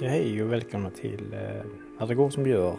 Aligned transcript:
Ja, 0.00 0.08
hej 0.08 0.42
och 0.42 0.52
välkomna 0.52 0.90
till 0.90 1.32
eh, 1.32 1.64
När 1.98 2.06
det 2.06 2.14
går 2.14 2.30
som 2.30 2.44
det 2.44 2.50
gör. 2.50 2.76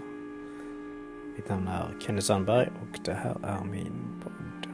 Mitt 1.35 1.49
namn 1.49 1.67
är 1.67 1.99
Kenny 1.99 2.21
Sandberg 2.21 2.67
och 2.81 2.99
det 3.05 3.13
här 3.13 3.37
är 3.43 3.63
min 3.63 4.21
podd. 4.23 4.67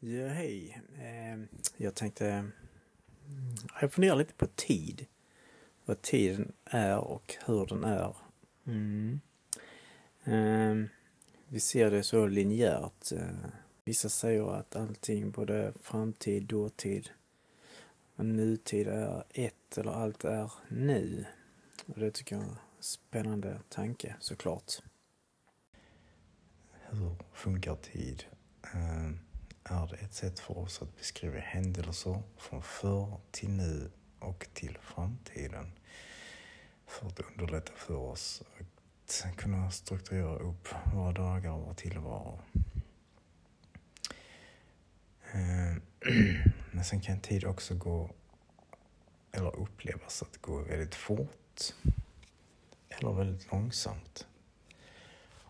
Ja, 0.00 0.28
hej. 0.28 0.80
Eh, 0.98 1.58
jag 1.76 1.94
tänkte... 1.94 2.26
mm, 2.28 2.52
Jag 3.80 3.92
funderar 3.92 4.16
lite 4.16 4.34
på 4.34 4.46
tid. 4.46 5.06
Vad 5.84 6.02
tiden 6.02 6.52
är 6.64 6.98
och 6.98 7.34
hur 7.46 7.66
den 7.66 7.84
är. 7.84 8.16
Mm. 8.66 9.20
Eh, 10.24 10.90
vi 11.48 11.60
ser 11.60 11.90
det 11.90 12.02
så 12.02 12.26
linjärt. 12.26 13.12
Eh, 13.12 13.48
Vissa 13.88 14.08
säger 14.08 14.54
att 14.54 14.76
allting, 14.76 15.30
både 15.30 15.72
framtid, 15.82 16.42
dåtid 16.42 17.10
och 18.16 18.24
nutid 18.24 18.88
är 18.88 19.24
ett 19.30 19.78
eller 19.78 19.92
allt 19.92 20.24
är 20.24 20.52
nu. 20.68 21.24
Och 21.86 22.00
det 22.00 22.10
tycker 22.10 22.36
jag 22.36 22.44
är 22.44 22.48
en 22.48 22.56
spännande 22.80 23.60
tanke 23.68 24.16
såklart. 24.20 24.72
Hur 26.72 27.16
funkar 27.32 27.76
tid? 27.76 28.24
Ehm, 28.74 29.18
är 29.64 29.86
det 29.86 29.96
ett 29.96 30.14
sätt 30.14 30.38
för 30.38 30.58
oss 30.58 30.82
att 30.82 30.96
beskriva 30.96 31.38
händelser 31.38 32.22
från 32.38 32.62
förr 32.62 33.20
till 33.30 33.50
nu 33.50 33.90
och 34.18 34.48
till 34.52 34.78
framtiden? 34.82 35.72
För 36.86 37.06
att 37.06 37.20
underlätta 37.20 37.72
för 37.76 37.96
oss 37.96 38.42
att 39.24 39.36
kunna 39.36 39.70
strukturera 39.70 40.36
upp 40.38 40.68
våra 40.94 41.12
dagar 41.12 41.50
och 41.50 41.66
vår 41.66 41.74
tillvaro. 41.74 42.38
Ehm, 45.32 45.82
men 46.70 46.84
sen 46.84 47.00
kan 47.00 47.20
tid 47.20 47.44
också 47.44 47.74
gå, 47.74 48.10
eller 49.32 49.56
upplevas 49.56 50.22
att 50.22 50.42
gå 50.42 50.58
väldigt 50.62 50.94
fort 50.94 51.74
eller 52.88 53.12
väldigt 53.12 53.52
långsamt. 53.52 54.26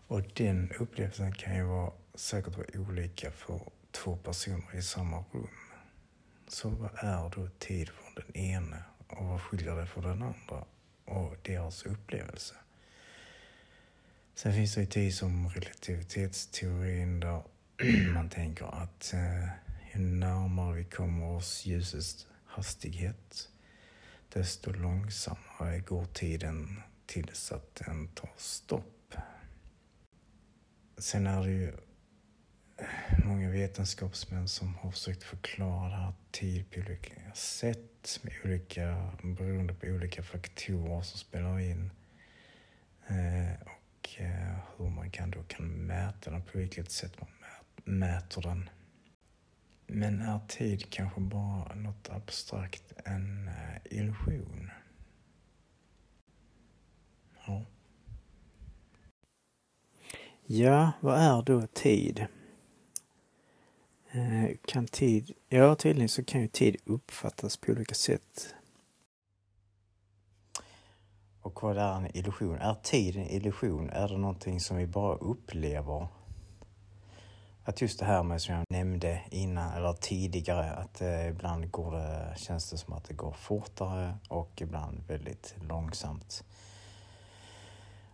Och 0.07 0.21
den 0.33 0.71
upplevelsen 0.79 1.33
kan 1.33 1.55
ju 1.55 1.63
vara, 1.63 1.91
säkert 2.13 2.57
vara 2.57 2.67
olika 2.73 3.31
för 3.31 3.61
två 3.91 4.17
personer 4.17 4.75
i 4.75 4.81
samma 4.81 5.23
rum. 5.31 5.47
Så 6.47 6.69
vad 6.69 6.91
är 6.95 7.29
då 7.35 7.49
tid 7.59 7.89
för 7.89 8.21
den 8.21 8.37
ene 8.37 8.83
och 9.07 9.25
vad 9.25 9.41
skiljer 9.41 9.75
det 9.75 9.87
från 9.87 10.03
den 10.03 10.21
andra 10.21 10.65
och 11.05 11.35
deras 11.41 11.83
upplevelse? 11.83 12.55
Sen 14.35 14.53
finns 14.53 14.75
det 14.75 14.81
ju 14.81 14.87
tid 14.87 15.15
som 15.15 15.49
relativitetsteorin 15.49 17.19
där 17.19 17.43
man 18.13 18.29
tänker 18.29 18.65
att 18.65 19.13
eh, 19.13 19.49
ju 19.93 19.99
närmare 19.99 20.75
vi 20.75 20.83
kommer 20.83 21.25
oss 21.25 21.65
ljusets 21.65 22.27
hastighet 22.45 23.49
desto 24.29 24.71
långsammare 24.71 25.79
går 25.79 26.05
tiden 26.05 26.81
tills 27.05 27.51
att 27.51 27.75
den 27.75 28.07
tar 28.07 28.29
stopp. 28.37 29.13
Sen 30.97 31.27
är 31.27 31.43
det 31.43 31.51
ju 31.51 31.67
eh, 32.77 33.25
många 33.25 33.49
vetenskapsmän 33.49 34.47
som 34.47 34.75
har 34.75 34.91
försökt 34.91 35.23
förklara 35.23 35.89
det 35.89 35.95
här 35.95 36.13
tid 36.31 36.71
på 36.71 36.79
olika 36.79 37.33
sätt 37.33 38.19
med 38.21 38.33
olika, 38.45 39.11
beroende 39.23 39.73
på 39.73 39.87
olika 39.87 40.23
faktorer 40.23 41.01
som 41.01 41.19
spelar 41.19 41.59
in. 41.59 41.91
Eh, 43.07 43.61
och 43.61 44.21
eh, 44.21 44.57
hur 44.77 44.89
man 44.89 45.11
kan 45.11 45.31
då 45.31 45.43
kan 45.43 45.67
mäta 45.67 46.31
den, 46.31 46.41
på 46.41 46.57
vilket 46.57 46.91
sätt 46.91 47.13
man 47.19 47.29
mäter 47.83 48.41
den. 48.41 48.69
Men 49.91 50.21
är 50.21 50.39
tid 50.47 50.89
kanske 50.89 51.21
bara 51.21 51.75
något 51.75 52.09
abstrakt, 52.09 52.93
en 53.05 53.47
eh, 53.47 53.97
illusion? 53.97 54.71
Ja. 57.47 57.65
Ja, 60.45 60.91
vad 60.99 61.19
är 61.19 61.41
då 61.41 61.67
tid? 61.67 62.25
Eh, 64.11 64.57
Kan 64.65 64.87
tid... 64.87 65.31
Ja, 65.47 65.75
tydligen 65.75 66.09
så 66.09 66.23
kan 66.23 66.41
ju 66.41 66.47
tid 66.47 66.77
uppfattas 66.85 67.57
på 67.57 67.71
olika 67.71 67.95
sätt. 67.95 68.55
Och 71.41 71.63
vad 71.63 71.77
är 71.77 71.95
en 71.97 72.17
illusion? 72.17 72.55
Är 72.55 72.73
tid 72.73 73.15
en 73.15 73.29
illusion? 73.29 73.89
Är 73.89 74.07
det 74.07 74.17
någonting 74.17 74.59
som 74.59 74.77
vi 74.77 74.87
bara 74.87 75.15
upplever? 75.15 76.07
Att 77.69 77.81
just 77.81 77.99
det 77.99 78.05
här 78.05 78.23
med 78.23 78.41
som 78.41 78.55
jag 78.55 78.65
nämnde 78.69 79.21
innan, 79.31 79.73
eller 79.73 79.93
tidigare, 79.93 80.71
att 80.71 81.01
eh, 81.01 81.27
ibland 81.27 81.71
går 81.71 81.91
det, 81.91 82.33
känns 82.37 82.69
det 82.69 82.77
som 82.77 82.93
att 82.93 83.03
det 83.03 83.13
går 83.13 83.31
fortare 83.31 84.17
och 84.27 84.61
ibland 84.61 85.03
väldigt 85.07 85.55
långsamt. 85.69 86.43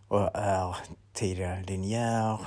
Och 0.08 0.30
är 0.34 0.76
tiden 1.12 1.62
linjär? 1.62 2.38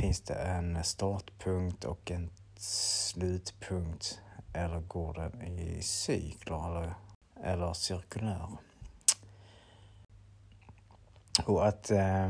Finns 0.00 0.20
det 0.20 0.34
en 0.34 0.84
startpunkt 0.84 1.84
och 1.84 2.10
en 2.10 2.30
slutpunkt? 2.56 4.20
Eller 4.52 4.80
går 4.80 5.14
den 5.14 5.42
i 5.42 5.82
cykler 5.82 6.70
eller, 6.70 6.94
eller 7.44 7.72
cirkulär? 7.72 8.48
Och 11.44 11.66
att 11.68 11.90
eh, 11.90 12.28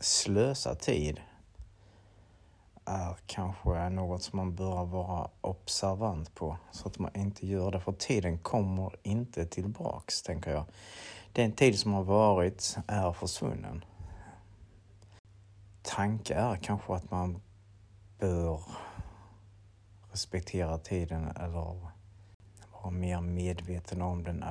slösa 0.00 0.74
tid 0.74 1.20
är 2.86 3.16
kanske 3.26 3.88
något 3.88 4.22
som 4.22 4.36
man 4.36 4.54
bör 4.54 4.84
vara 4.84 5.30
observant 5.40 6.34
på 6.34 6.58
så 6.70 6.88
att 6.88 6.98
man 6.98 7.10
inte 7.14 7.46
gör 7.46 7.70
det. 7.70 7.80
För 7.80 7.92
tiden 7.92 8.38
kommer 8.38 8.96
inte 9.02 9.46
tillbaks, 9.46 10.22
tänker 10.22 10.50
jag. 10.50 10.64
Den 11.32 11.52
tid 11.52 11.78
som 11.78 11.92
har 11.92 12.04
varit 12.04 12.76
är 12.86 13.12
försvunnen. 13.12 13.84
Tanken 15.82 16.38
är 16.38 16.56
kanske 16.56 16.94
att 16.94 17.10
man 17.10 17.40
bör 18.18 18.60
respektera 20.10 20.78
tiden 20.78 21.28
eller 21.28 21.92
vara 22.72 22.90
mer 22.90 23.20
medveten 23.20 24.02
om 24.02 24.22
den 24.22 24.44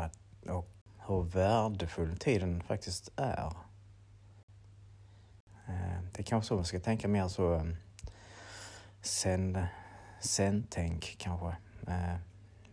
och 0.50 0.70
hur 1.08 1.24
värdefull 1.24 2.18
tiden 2.18 2.64
faktiskt 2.64 3.12
är. 3.16 3.54
Eh, 5.68 6.02
det 6.14 6.20
är 6.20 6.24
kanske 6.24 6.48
så 6.48 6.56
man 6.56 6.66
ska 6.66 6.80
tänka 6.80 7.08
mer 7.08 7.28
så 7.28 7.54
eh, 7.54 7.64
sen, 9.06 9.66
sen-tänk 10.20 11.16
kanske. 11.18 11.56
Eh, 11.88 12.16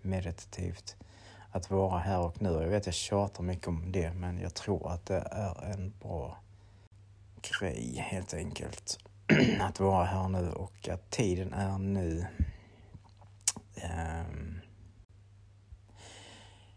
Meditativt. 0.02 0.96
Att 1.50 1.70
vara 1.70 1.98
här 1.98 2.20
och 2.20 2.42
nu. 2.42 2.48
Jag 2.48 2.68
vet 2.68 2.86
jag 2.86 2.94
tjatar 2.94 3.42
mycket 3.42 3.68
om 3.68 3.92
det 3.92 4.12
men 4.14 4.38
jag 4.40 4.54
tror 4.54 4.90
att 4.90 5.06
det 5.06 5.28
är 5.30 5.72
en 5.72 5.92
bra 6.00 6.38
grej 7.42 7.96
helt 8.10 8.34
enkelt. 8.34 8.98
Att 9.60 9.80
vara 9.80 10.04
här 10.04 10.28
nu 10.28 10.50
och 10.50 10.88
att 10.88 11.10
tiden 11.10 11.52
är 11.52 11.78
nu. 11.78 12.26
Ehm. 13.76 14.60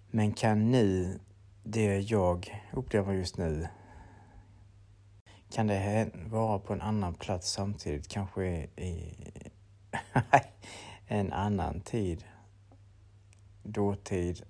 Men 0.07 0.33
kan 0.33 0.71
nu, 0.71 1.19
det 1.63 1.99
jag 1.99 2.63
upplever 2.73 3.13
just 3.13 3.37
nu, 3.37 3.67
kan 5.55 5.67
det 5.67 6.11
vara 6.29 6.59
på 6.59 6.73
en 6.73 6.81
annan 6.81 7.13
plats 7.13 7.51
samtidigt? 7.51 8.07
Kanske 8.07 8.45
i 8.75 9.15
en 11.07 11.33
annan 11.33 11.81
tid? 11.81 12.25
Dåtid, 13.63 14.43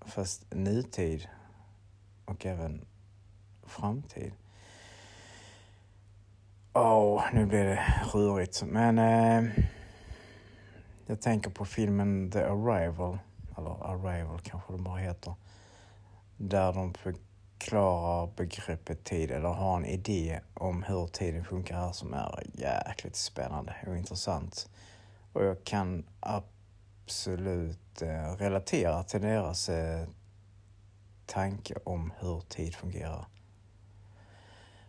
fast 0.00 0.54
nutid 0.54 1.28
och 2.24 2.46
även 2.46 2.86
framtid. 3.62 4.32
Åh, 6.72 7.24
nu 7.32 7.46
blir 7.46 7.64
det 7.64 7.84
rörigt. 8.12 8.62
Men 8.66 8.98
eh, 8.98 9.50
jag 11.06 11.20
tänker 11.20 11.50
på 11.50 11.64
filmen 11.64 12.30
The 12.30 12.42
Arrival, 12.42 13.18
eller 13.58 13.86
Arrival 13.86 14.40
kanske 14.40 14.72
det 14.72 14.78
bara 14.78 14.98
heter. 14.98 15.34
Där 16.36 16.72
de 16.72 16.92
förklarar 17.64 18.30
begreppet 18.36 19.04
tid 19.04 19.30
eller 19.30 19.48
har 19.48 19.76
en 19.76 19.84
idé 19.84 20.40
om 20.54 20.82
hur 20.82 21.06
tiden 21.06 21.44
funkar 21.44 21.76
här 21.76 21.92
som 21.92 22.14
är 22.14 22.42
jäkligt 22.52 23.16
spännande 23.16 23.74
och 23.86 23.96
intressant. 23.96 24.68
Och 25.32 25.44
jag 25.44 25.64
kan 25.64 26.04
absolut 26.20 28.02
eh, 28.02 28.36
relatera 28.38 29.02
till 29.02 29.20
deras 29.20 29.68
eh, 29.68 30.08
tanke 31.26 31.74
om 31.84 32.12
hur 32.18 32.40
tid 32.40 32.74
fungerar. 32.74 33.26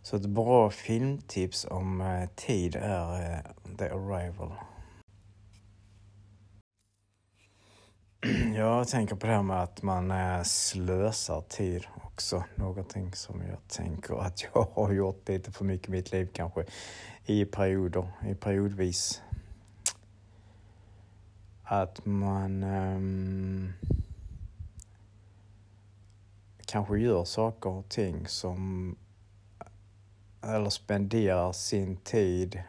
Så 0.02 0.16
ett 0.16 0.26
bra 0.26 0.70
filmtips 0.70 1.66
om 1.70 2.00
eh, 2.00 2.28
tid 2.34 2.76
är 2.76 3.42
The 3.78 3.84
Arrival. 3.84 4.52
Jag 8.56 8.88
tänker 8.88 9.16
på 9.16 9.26
det 9.26 9.32
här 9.32 9.42
med 9.42 9.62
att 9.62 9.82
man 9.82 10.12
slösar 10.44 11.40
tid 11.48 11.86
också. 12.04 12.44
Någonting 12.54 13.14
som 13.14 13.42
jag 13.42 13.68
tänker 13.68 14.14
att 14.14 14.44
jag 14.54 14.68
har 14.74 14.92
gjort 14.92 15.28
lite 15.28 15.52
för 15.52 15.64
mycket 15.64 15.88
i 15.88 15.90
mitt 15.90 16.12
liv 16.12 16.28
kanske. 16.32 16.64
I 17.24 17.44
perioder, 17.44 18.08
i 18.28 18.34
periodvis. 18.34 19.22
att 21.68 22.06
man 22.06 22.62
um, 22.62 23.72
kanske 26.66 26.98
gör 26.98 27.24
saker 27.24 27.70
och 27.70 27.88
ting 27.88 28.26
som 28.26 28.96
eller 30.42 30.70
spenderar 30.70 31.52
sin 31.52 31.96
tid 31.96 32.62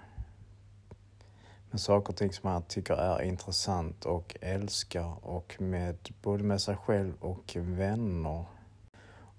med 1.71 1.81
saker 1.81 2.09
och 2.09 2.15
ting 2.15 2.33
som 2.33 2.49
man 2.49 2.61
tycker 2.63 2.93
är 2.93 3.21
intressant 3.21 4.05
och 4.05 4.35
älskar 4.41 5.25
och 5.27 5.55
med 5.61 5.97
både 6.21 6.43
med 6.43 6.61
sig 6.61 6.75
själv 6.75 7.13
och 7.19 7.55
vänner. 7.59 8.45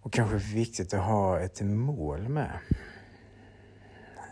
Och 0.02 0.12
kanske 0.12 0.36
viktigt 0.36 0.94
att 0.94 1.04
ha 1.04 1.40
ett 1.40 1.60
mål 1.60 2.28
med. 2.28 2.58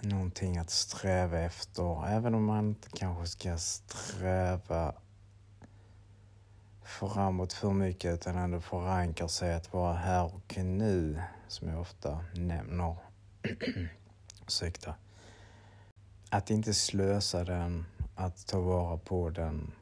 Någonting 0.03 0.59
att 0.59 0.71
sträva 0.71 1.39
efter, 1.39 2.09
även 2.09 2.35
om 2.35 2.45
man 2.45 2.69
inte 2.69 2.89
kanske 2.95 3.27
ska 3.27 3.59
sträva 3.59 4.95
framåt 6.85 7.53
för 7.53 7.73
mycket 7.73 8.15
utan 8.15 8.37
ändå 8.37 8.61
förankra 8.61 9.29
sig 9.29 9.55
att 9.55 9.73
vara 9.73 9.95
här 9.95 10.35
och 10.35 10.59
nu, 10.59 11.23
som 11.49 11.69
jag 11.69 11.81
ofta 11.81 12.25
nämner. 12.35 12.97
Ursäkta. 14.47 14.95
Att 16.31 16.51
inte 16.51 16.75
slösa 16.75 17.45
den, 17.45 17.87
att 18.15 18.47
ta 18.47 18.61
vara 18.61 18.99
på 18.99 19.31
den 19.31 19.73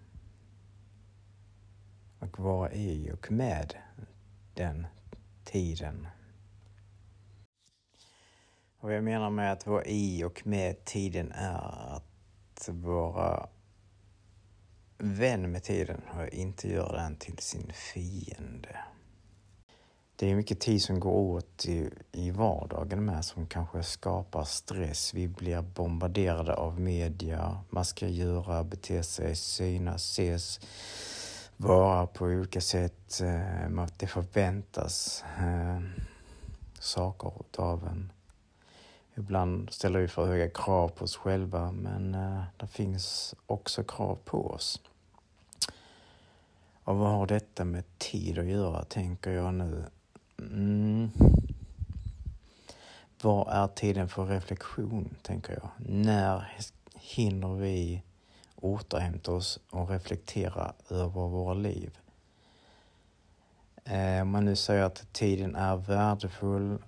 och 2.19 2.41
vara 2.41 2.73
i 2.73 3.13
och 3.13 3.33
med 3.33 3.75
den 4.55 4.87
tiden. 5.45 6.07
Och 8.79 8.93
jag 8.93 9.05
menar 9.05 9.31
med 9.31 9.53
att 9.53 9.67
vara 9.67 9.85
i 9.85 10.25
och 10.25 10.47
med 10.47 10.85
tiden 10.85 11.33
är 11.33 11.97
att 11.97 12.69
vara 12.69 13.49
vän 14.99 15.53
med 15.53 15.63
tiden 15.63 16.01
och 16.17 16.29
inte 16.29 16.69
göra 16.69 17.03
den 17.03 17.17
till 17.17 17.39
sin 17.39 17.73
fiende. 17.73 18.79
Det 20.17 20.31
är 20.31 20.37
mycket 20.37 20.61
tid 20.61 20.83
som 20.83 21.01
går 21.01 21.13
åt 21.13 21.67
i, 21.67 21.91
i 22.13 22.31
vardagen 22.31 23.05
med 23.05 23.25
som 23.25 23.47
kanske 23.47 23.83
skapar 23.83 24.45
stress. 24.45 25.15
Vi 25.15 25.29
blir 25.29 25.63
bombarderade 25.63 26.55
av 26.55 26.81
media. 26.81 27.59
Man 27.71 27.85
ska 27.85 28.09
göra, 28.09 28.65
bete 28.65 29.03
sig, 29.03 29.37
synas, 29.37 30.03
ses, 30.03 30.61
vara 31.57 32.07
på 32.07 32.25
olika 32.25 32.61
sätt. 32.61 33.21
Eh, 33.21 33.87
det 33.99 34.07
förväntas 34.07 35.25
eh, 35.39 35.81
saker 36.79 37.33
av 37.59 37.87
en. 37.87 38.13
Ibland 39.15 39.73
ställer 39.73 40.01
vi 40.01 40.09
för 40.09 40.27
höga 40.27 40.51
krav 40.51 40.89
på 40.89 41.05
oss 41.05 41.17
själva 41.17 41.73
men 41.73 42.15
eh, 42.15 42.43
det 42.57 42.67
finns 42.67 43.35
också 43.47 43.85
krav 43.85 44.19
på 44.25 44.47
oss. 44.47 44.81
Och 46.85 46.97
vad 46.97 47.11
har 47.11 47.27
detta 47.27 47.65
med 47.65 47.99
tid 47.99 48.39
att 48.39 48.47
göra, 48.47 48.85
tänker 48.85 49.31
jag 49.31 49.55
nu. 49.55 49.85
Mm. 50.39 51.11
Vad 53.23 53.49
är 53.49 53.69
tiden 53.69 54.09
för 54.09 54.27
reflektion, 54.27 55.17
tänker 55.23 55.53
jag? 55.53 55.71
När 55.89 56.59
hinner 56.95 57.55
vi 57.55 58.03
återhämta 58.57 59.33
oss 59.33 59.61
och 59.71 59.91
reflektera 59.91 60.75
över 60.91 61.29
våra 61.29 61.55
liv? 61.55 61.99
Eh, 63.85 64.23
om 64.23 64.29
man 64.29 64.45
nu 64.45 64.57
säger 64.57 64.83
att 64.83 65.13
tiden 65.13 65.57
är 65.57 65.77
värdefull 65.77 66.79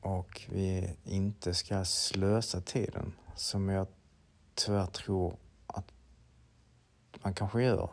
och 0.00 0.46
vi 0.48 0.96
inte 1.04 1.54
ska 1.54 1.84
slösa 1.84 2.60
tiden, 2.60 3.12
som 3.36 3.68
jag 3.68 3.86
tyvärr 4.54 4.86
tror 4.86 5.36
att 5.66 5.92
man 7.22 7.34
kanske 7.34 7.62
gör 7.62 7.90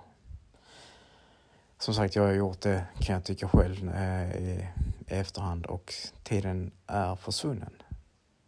som 1.80 1.94
sagt, 1.94 2.16
jag 2.16 2.24
har 2.24 2.34
gjort 2.34 2.62
det 2.62 2.86
kan 3.00 3.14
jag 3.14 3.24
tycka 3.24 3.48
själv 3.48 3.90
eh, 3.90 4.36
i 4.36 4.68
efterhand 5.08 5.66
och 5.66 5.94
tiden 6.24 6.72
är 6.88 7.16
försvunnen. 7.16 7.74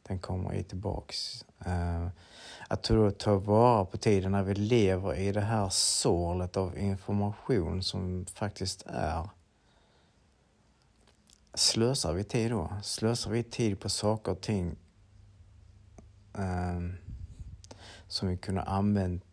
Den 0.07 0.19
kommer 0.19 0.53
ju 0.53 0.63
tillbaks. 0.63 1.45
Eh, 1.65 2.07
att 2.67 2.83
då 2.83 3.11
ta 3.11 3.37
vara 3.37 3.85
på 3.85 3.97
tiden 3.97 4.31
när 4.31 4.43
vi 4.43 4.55
lever 4.55 5.15
i 5.15 5.31
det 5.31 5.41
här 5.41 5.69
sålet 5.69 6.57
av 6.57 6.77
information 6.77 7.83
som 7.83 8.25
faktiskt 8.25 8.83
är. 8.87 9.29
Slösar 11.53 12.13
vi 12.13 12.23
tid 12.23 12.51
då? 12.51 12.73
Slösar 12.83 13.31
vi 13.31 13.43
tid 13.43 13.79
på 13.79 13.89
saker 13.89 14.31
och 14.31 14.41
ting 14.41 14.75
eh, 16.33 16.79
som 18.07 18.27
vi 18.27 18.37
kunde 18.37 18.61
använt 18.61 19.23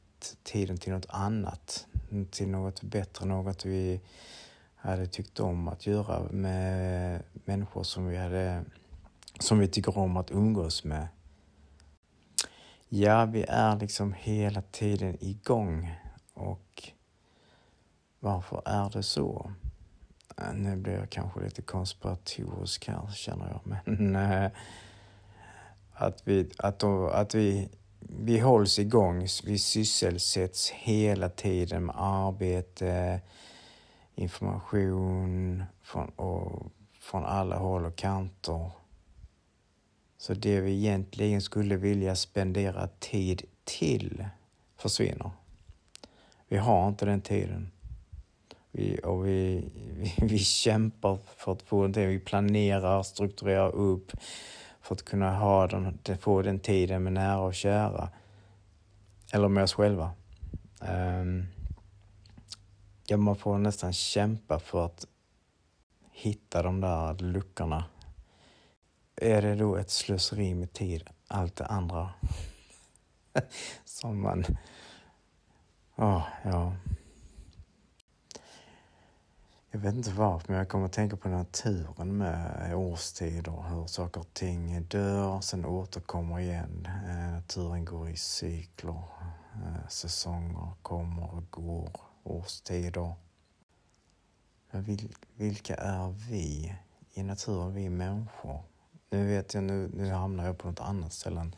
tiden 0.43 0.79
till 0.79 0.93
något 0.93 1.07
annat? 1.09 1.87
Till 2.31 2.49
något 2.49 2.82
bättre, 2.82 3.26
något 3.26 3.64
vi 3.64 4.00
hade 4.75 5.06
tyckt 5.06 5.41
om 5.41 5.69
att 5.69 5.87
göra 5.87 6.23
med 6.31 7.23
människor 7.44 7.82
som 7.82 8.06
vi, 8.06 8.17
hade, 8.17 8.64
som 9.38 9.58
vi 9.58 9.69
tycker 9.69 9.99
om 9.99 10.17
att 10.17 10.31
umgås 10.31 10.85
med. 10.85 11.08
Ja, 12.88 13.25
vi 13.25 13.44
är 13.49 13.76
liksom 13.76 14.12
hela 14.12 14.62
tiden 14.62 15.17
igång 15.20 15.94
och 16.35 16.93
varför 18.20 18.62
är 18.64 18.91
det 18.91 19.02
så? 19.02 19.52
Nu 20.55 20.76
blir 20.76 20.93
jag 20.93 21.11
kanske 21.11 21.41
lite 21.41 21.62
konspiratorisk 21.62 22.88
här 22.88 23.11
känner 23.14 23.49
jag, 23.49 23.61
men 23.85 24.17
eh, 24.17 24.50
att 25.93 26.23
vi, 26.29 26.50
att, 26.59 26.79
då, 26.79 27.09
att 27.09 27.35
vi 27.35 27.69
vi 28.08 28.38
hålls 28.38 28.79
igång, 28.79 29.26
vi 29.44 29.58
sysselsätts 29.58 30.70
hela 30.70 31.29
tiden 31.29 31.85
med 31.85 31.94
arbete, 31.99 33.20
information 34.14 35.64
från, 35.82 36.08
och, 36.08 36.67
från 37.00 37.25
alla 37.25 37.56
håll 37.56 37.85
och 37.85 37.97
kanter. 37.97 38.70
Så 40.19 40.35
det 40.35 40.61
vi 40.61 40.73
egentligen 40.73 41.43
skulle 41.43 41.76
vilja 41.76 42.17
spendera 42.17 42.88
tid 42.99 43.43
till 43.64 44.25
försvinner. 44.76 45.31
Vi 46.49 46.56
har 46.56 46.88
inte 46.88 47.05
den 47.05 47.20
tiden. 47.20 47.70
Vi, 48.70 49.00
och 49.05 49.26
vi, 49.26 49.64
vi, 49.97 50.14
vi 50.26 50.38
kämpar 50.38 51.19
för 51.37 51.52
att 51.52 51.62
få 51.62 51.82
den 51.82 51.93
tiden. 51.93 52.11
Vi 52.11 52.19
planerar, 52.19 53.02
strukturerar 53.02 53.75
upp, 53.75 54.12
för 54.87 54.95
att 54.95 55.05
kunna 55.05 55.37
ha 55.38 55.66
den, 55.66 56.19
få 56.19 56.43
den 56.43 56.61
tiden 56.61 57.02
med 57.02 57.12
nära 57.12 57.38
och 57.38 57.55
kära. 57.55 58.11
Eller 59.33 59.49
med 59.49 59.64
oss 59.64 59.75
själva. 59.75 60.11
Ehm, 60.81 61.28
um, 61.28 61.47
ja, 63.07 63.16
man 63.16 63.37
får 63.37 63.59
nästan 63.59 63.93
kämpa 63.93 64.59
för 64.59 64.87
att 64.87 65.07
hitta 66.12 66.62
de 66.62 66.81
där 66.81 67.14
luckorna. 67.14 67.85
Är 69.16 69.43
det 69.43 69.55
då 69.55 69.76
ett 69.76 69.90
slöseri 69.90 70.55
med 70.55 70.73
tid, 70.73 71.09
allt 71.28 71.57
det 71.57 71.66
andra 71.66 72.11
som 73.85 74.21
man... 74.21 74.45
Oh, 75.97 76.23
ja. 76.45 76.73
Jag 79.70 79.78
vet 79.78 79.94
inte 79.94 80.11
varför, 80.11 80.49
men 80.49 80.58
jag 80.58 80.68
kommer 80.68 80.87
att 80.87 80.92
tänka 80.92 81.16
på 81.16 81.28
naturen 81.28 82.16
med 82.16 82.75
årstider, 82.75 83.64
hur 83.70 83.87
saker 83.87 84.20
och 84.20 84.35
ting 84.35 84.82
dör, 84.82 85.40
sen 85.40 85.64
återkommer 85.64 86.40
igen. 86.40 86.88
Eh, 87.08 87.32
naturen 87.32 87.85
går 87.85 88.08
i 88.08 88.16
cykler, 88.16 89.02
eh, 89.54 89.88
säsonger 89.88 90.73
kommer 90.82 91.35
och 91.35 91.50
går, 91.50 91.90
årstider. 92.23 93.14
Men 94.70 94.99
vilka 95.35 95.75
är 95.75 96.11
vi 96.30 96.75
i 97.12 97.23
naturen, 97.23 97.75
vi 97.75 97.88
människor? 97.88 98.62
Nu 99.11 99.26
vet 99.26 99.54
jag, 99.54 99.64
nu, 99.64 99.90
nu 99.94 100.11
hamnar 100.11 100.46
jag 100.46 100.58
på 100.58 100.68
något 100.68 100.80
annat 100.80 101.12
ställe 101.12 101.40
än 101.40 101.54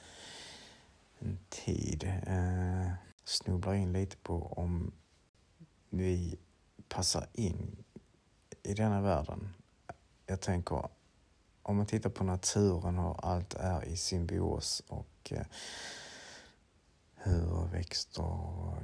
en 1.18 1.38
tid. 1.48 2.04
Eh, 2.26 2.92
snubblar 3.24 3.74
in 3.74 3.92
lite 3.92 4.16
på 4.16 4.52
om 4.56 4.92
vi 5.90 6.38
passar 6.88 7.26
in 7.32 7.84
i 8.68 8.75
denna 8.75 9.00
världen. 9.00 9.48
Jag 10.26 10.40
tänker, 10.40 10.88
om 11.62 11.76
man 11.76 11.87
tittar 11.87 12.10
på 12.10 12.25
naturen 12.25 12.98
och 12.98 13.28
allt 13.28 13.54
är 13.54 13.84
i 13.84 13.96
symbios 13.96 14.82
och 14.88 15.32
eh, 15.32 15.46
hur 17.16 17.68
växter 17.72 18.22
och 18.22 18.75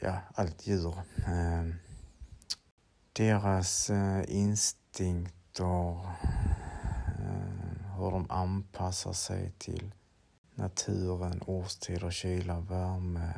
ja, 0.00 0.20
allt 0.34 0.66
djur. 0.66 0.94
Eh, 1.16 1.74
deras 3.12 3.90
eh, 3.90 4.24
instinkter, 4.28 5.94
eh, 7.18 7.96
hur 7.96 8.10
de 8.10 8.30
anpassar 8.30 9.12
sig 9.12 9.52
till 9.58 9.94
naturen, 10.54 11.42
årstider, 11.46 12.10
kyla, 12.10 12.60
värme 12.60 13.32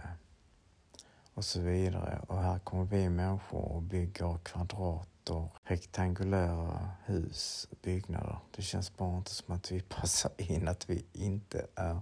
och 1.34 1.44
så 1.44 1.60
vidare. 1.60 2.20
Och 2.28 2.42
här 2.42 2.58
kommer 2.58 2.84
vi 2.84 3.08
människor 3.08 3.72
och 3.72 3.82
bygger 3.82 4.38
kvadrat 4.38 5.08
och 5.30 5.56
rektangulära 5.64 6.90
hus, 7.04 7.68
byggnader. 7.82 8.38
Det 8.56 8.62
känns 8.62 8.96
bara 8.96 9.16
inte 9.16 9.30
som 9.30 9.54
att 9.54 9.72
vi 9.72 9.80
passar 9.88 10.32
in, 10.36 10.68
att 10.68 10.90
vi 10.90 11.04
inte 11.12 11.66
är 11.74 12.00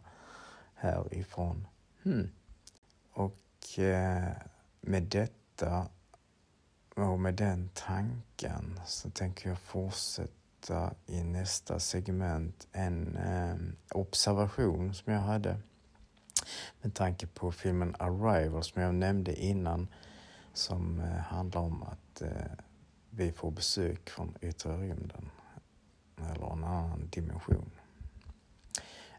härifrån. 0.74 1.66
Hmm. 2.02 2.30
Och 3.12 3.78
eh, 3.78 4.32
med 4.80 5.02
detta 5.02 5.88
och 6.94 7.20
med 7.20 7.34
den 7.34 7.70
tanken 7.74 8.80
så 8.86 9.10
tänker 9.10 9.48
jag 9.48 9.58
fortsätta 9.58 10.94
i 11.06 11.22
nästa 11.22 11.80
segment 11.80 12.66
en 12.72 13.16
eh, 13.16 13.56
observation 13.98 14.94
som 14.94 15.12
jag 15.12 15.20
hade 15.20 15.56
med 16.82 16.94
tanke 16.94 17.26
på 17.26 17.52
filmen 17.52 17.96
Arrival 17.98 18.64
som 18.64 18.82
jag 18.82 18.94
nämnde 18.94 19.34
innan 19.44 19.88
som 20.52 21.00
eh, 21.00 21.06
handlar 21.06 21.60
om 21.60 21.82
att 21.82 22.22
eh, 22.22 22.30
vi 23.16 23.32
får 23.32 23.50
besök 23.50 24.10
från 24.10 24.36
yttre 24.40 24.76
rymden 24.76 25.30
eller 26.16 26.52
en 26.52 26.64
annan 26.64 27.08
dimension. 27.10 27.70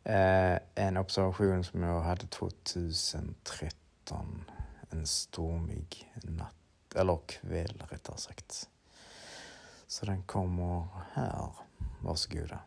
Eh, 0.03 0.59
en 0.75 0.97
observation 0.97 1.63
som 1.63 1.83
jag 1.83 2.01
hade 2.01 2.27
2013, 2.27 4.43
en 4.89 5.07
stormig 5.07 6.13
natt, 6.23 6.55
eller 6.95 7.19
kväll 7.25 7.83
rättare 7.89 8.17
sagt. 8.17 8.69
Så 9.87 10.05
den 10.05 10.23
kommer 10.23 10.87
här. 11.13 11.51
Varsågoda. 12.01 12.59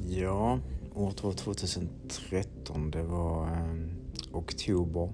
Ja, 0.00 0.60
året 0.94 1.24
var 1.24 1.32
2013. 1.32 2.90
Det 2.90 3.02
var 3.02 3.46
eh, 3.46 3.74
oktober. 4.32 5.12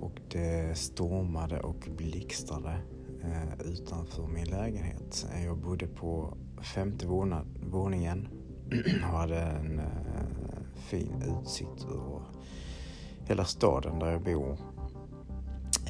Och 0.00 0.20
det 0.30 0.78
stormade 0.78 1.60
och 1.60 1.88
blixtrade 1.96 2.78
eh, 3.22 3.66
utanför 3.66 4.26
min 4.26 4.46
lägenhet. 4.46 5.26
Jag 5.44 5.58
bodde 5.58 5.86
på 5.86 6.36
femte 6.74 7.06
våningen 7.70 8.28
och 9.02 9.18
hade 9.18 9.40
en 9.40 9.78
eh, 9.78 9.84
fin 10.76 11.22
utsikt 11.22 11.84
över 11.84 12.22
hela 13.24 13.44
staden 13.44 13.98
där 13.98 14.10
jag 14.10 14.22
bor. 14.22 14.56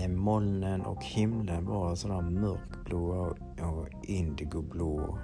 Eh, 0.01 0.09
molnen 0.09 0.81
och 0.81 1.05
himlen 1.05 1.67
var 1.67 1.95
sådär 1.95 2.21
mörkblåa 2.21 3.35
och 3.61 3.89
indigoblå 4.03 5.19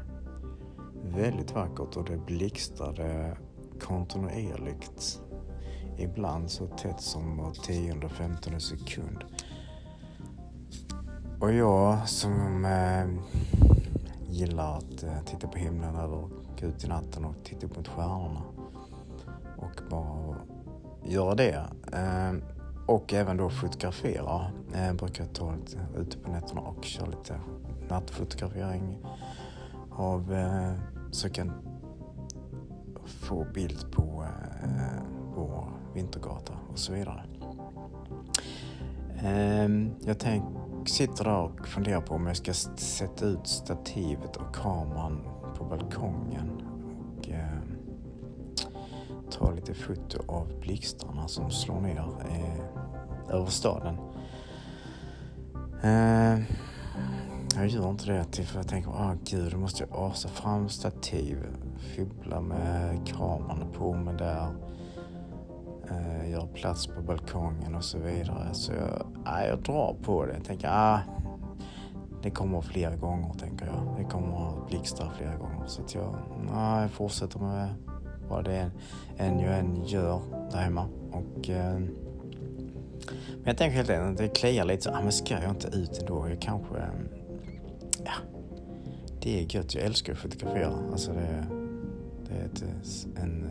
väldigt 1.14 1.55
vackert 1.55 1.97
och 1.97 2.05
det 2.05 2.17
blixtrade 2.17 3.37
kontinuerligt. 3.81 5.21
Ibland 5.99 6.50
så 6.50 6.67
tätt 6.67 7.00
som 7.00 7.37
var 7.37 7.52
tionde 7.52 8.09
femtonde 8.09 8.61
sekund. 8.61 9.25
Och 11.40 11.52
jag 11.52 12.09
som 12.09 12.64
eh, 12.64 13.09
gillar 14.29 14.76
att 14.76 15.02
eh, 15.02 15.23
titta 15.26 15.49
på 15.49 15.59
himlen 15.59 15.97
eller 15.97 16.29
gå 16.61 16.67
ut 16.67 16.85
i 16.85 16.88
natten 16.88 17.25
och 17.25 17.35
titta 17.45 17.67
upp 17.67 17.76
mot 17.76 17.88
stjärnorna 17.88 18.43
och 19.57 19.81
bara 19.90 20.37
göra 21.05 21.35
det. 21.35 21.64
Eh, 21.93 22.33
och 22.87 23.14
även 23.14 23.37
då 23.37 23.50
fotografera. 23.50 24.52
Jag 24.73 24.88
eh, 24.88 24.95
brukar 24.95 25.25
ta 25.25 25.55
lite 25.55 25.87
ute 25.97 26.19
på 26.19 26.31
nätterna 26.31 26.61
och 26.61 26.85
köra 26.85 27.07
lite 27.07 27.40
nattfotografering 27.88 28.99
av 29.90 30.33
eh, 30.33 30.73
så 31.11 31.26
jag 31.26 31.35
kan 31.35 31.52
få 33.07 33.47
bild 33.55 33.93
på 33.93 34.26
eh, 34.62 35.02
vår 35.35 35.64
vintergata 35.95 36.52
och 36.73 36.79
så 36.79 36.93
vidare. 36.93 37.25
Eh, 39.23 39.69
jag 40.07 40.19
tänk, 40.19 40.45
sitter 40.87 41.25
där 41.25 41.38
och 41.38 41.69
funderar 41.69 42.00
på 42.00 42.14
om 42.14 42.26
jag 42.26 42.37
ska 42.37 42.55
sätta 42.76 43.26
ut 43.26 43.47
stativet 43.47 44.37
och 44.37 44.55
kameran 44.55 45.29
på 45.59 45.64
balkongen 45.64 46.62
och 47.19 47.31
eh, 47.31 47.59
ta 49.31 49.50
lite 49.50 49.75
foto 49.75 50.19
av 50.29 50.61
blixtarna 50.61 51.29
som 51.29 51.50
slår 51.50 51.81
ner 51.81 51.99
eh, 52.31 53.35
över 53.37 53.47
staden. 53.47 53.97
Ehm, 55.83 56.45
jag 57.61 57.69
gör 57.69 57.90
inte 57.90 58.07
det 58.07 58.25
till 58.25 58.47
för 58.47 58.59
jag 58.59 58.69
tänker, 58.69 58.90
åh 58.90 59.14
gud, 59.25 59.52
då 59.52 59.59
måste 59.59 59.85
jag 59.85 60.02
asa 60.02 60.29
fram 60.29 60.69
stativ, 60.69 61.38
fibbla 61.79 62.40
med 62.40 63.07
kameran 63.07 63.64
på 63.73 63.95
mig 63.95 64.14
där, 64.19 64.47
eh, 65.90 66.31
göra 66.31 66.47
plats 66.47 66.87
på 66.87 67.02
balkongen 67.02 67.75
och 67.75 67.85
så 67.85 67.99
vidare. 67.99 68.49
Så 68.55 68.73
jag, 68.73 69.07
ah, 69.25 69.43
jag 69.43 69.62
drar 69.62 69.97
på 70.02 70.26
det. 70.26 70.33
Jag 70.33 70.45
tänker, 70.45 70.69
ah, 70.73 71.00
det 72.23 72.31
kommer 72.31 72.61
fler 72.61 72.97
gånger, 72.97 73.35
tänker 73.35 73.67
jag. 73.67 73.97
Det 73.99 74.05
kommer 74.05 74.49
att 74.49 74.69
blixtra 74.69 75.11
flera 75.19 75.37
gånger. 75.37 75.67
Så 75.67 75.83
att 75.83 75.95
jag, 75.95 76.14
ah, 76.55 76.81
jag 76.81 76.90
fortsätter 76.90 77.38
med 77.38 77.69
vad 78.29 78.45
det 78.45 78.57
är 78.57 78.71
än 79.19 79.40
jag 79.40 79.59
än 79.59 79.85
gör 79.85 80.21
där 80.50 80.59
hemma. 80.59 80.87
Och, 81.12 81.50
eh, 81.50 81.79
men 83.35 83.45
jag 83.45 83.57
tänker 83.57 83.76
helt 83.76 83.90
enkelt, 83.90 84.19
det 84.19 84.29
kliar 84.29 84.64
lite 84.64 84.83
så, 84.83 84.90
ah, 84.90 85.02
men 85.02 85.12
ska 85.12 85.35
jag 85.35 85.50
inte 85.50 85.69
ut 85.69 85.99
ändå? 86.00 86.29
Jag 86.29 86.40
kanske 86.40 86.75
ja, 88.04 88.12
det 89.23 89.40
är 89.40 89.57
gött. 89.57 89.75
Jag 89.75 89.85
älskar 89.85 90.12
att 90.12 90.19
fotografera. 90.19 90.73
Alltså 90.92 91.12
det, 91.12 91.47
det 92.28 92.35
är 92.35 92.45
ett, 92.45 92.62
eh, 92.62 93.23
en 93.23 93.45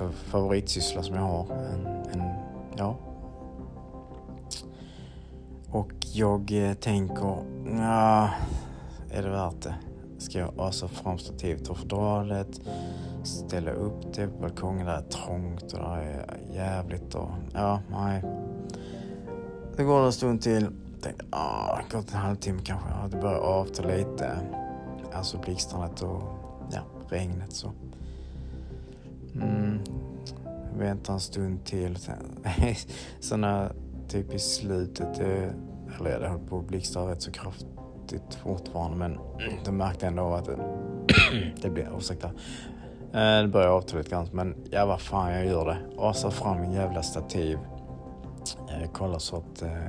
eh, 0.00 0.10
favoritsyssla 0.10 1.02
som 1.02 1.14
jag 1.14 1.22
har. 1.22 1.46
En, 1.54 1.86
en, 1.86 2.32
ja. 2.76 2.96
Och 5.70 5.92
jag 6.12 6.52
eh, 6.52 6.74
tänker, 6.74 7.36
ja, 7.66 8.30
är 9.10 9.22
det 9.22 9.30
värt 9.30 9.62
det? 9.62 9.74
Ska 10.18 10.38
jag 10.38 10.54
asa 10.58 10.88
fram 10.88 11.18
stativet 11.18 11.68
och 11.68 11.78
fodralet, 11.78 12.60
ställa 13.22 13.70
upp 13.70 14.14
det 14.14 14.26
på 14.26 14.40
balkongen 14.40 14.86
där 14.86 14.92
det 14.92 14.98
är 14.98 15.10
trångt 15.10 15.72
och 15.72 15.78
där 15.78 15.96
är 15.96 16.38
jävligt 16.54 17.14
och 17.14 17.28
ja, 17.54 17.80
nej. 17.90 18.22
Det 19.76 19.84
går 19.84 20.06
en 20.06 20.12
stund 20.12 20.40
till 20.40 20.68
tänkte, 21.02 21.24
ah, 21.30 21.80
gått 21.90 22.12
en 22.12 22.18
halvtimme 22.18 22.60
kanske. 22.64 22.88
Ja, 22.88 23.08
det 23.10 23.16
börjar 23.16 23.38
avta 23.38 23.82
lite. 23.82 24.38
Alltså 25.12 25.38
blixtrandet 25.38 26.02
och 26.02 26.22
ja, 26.72 26.80
regnet 27.08 27.52
så. 27.52 27.72
Mm. 29.34 29.78
Väntar 30.78 31.14
en 31.14 31.20
stund 31.20 31.64
till. 31.64 31.98
Såna 33.20 33.72
typ 34.08 34.34
i 34.34 34.38
slutet, 34.38 35.14
det, 35.14 35.54
eller 35.98 36.10
ja, 36.10 36.18
det 36.18 36.28
höll 36.28 36.38
på 36.38 36.58
att 36.58 36.68
blixtra 36.68 37.10
rätt 37.10 37.22
så 37.22 37.30
kraftigt 37.30 38.34
fortfarande 38.42 38.96
men 38.96 39.18
då 39.64 39.72
märkte 39.72 40.06
jag 40.06 40.10
ändå 40.10 40.34
att 40.34 40.44
det, 40.44 40.58
det 41.62 41.70
blev, 41.70 41.96
ursäkta, 41.98 42.26
eh, 43.12 43.42
det 43.42 43.48
börjar 43.48 43.68
avta 43.68 43.96
lite 43.96 44.10
grann 44.10 44.28
men 44.32 44.54
ja 44.70 44.86
vad 44.86 45.00
fan 45.00 45.32
jag 45.32 45.46
gör 45.46 45.66
det. 45.66 45.78
Asar 45.98 46.30
fram 46.30 46.60
min 46.60 46.72
jävla 46.72 47.02
stativ. 47.02 47.58
Eh, 48.70 48.90
Kollar 48.90 49.18
så 49.18 49.36
att 49.36 49.62
eh, 49.62 49.88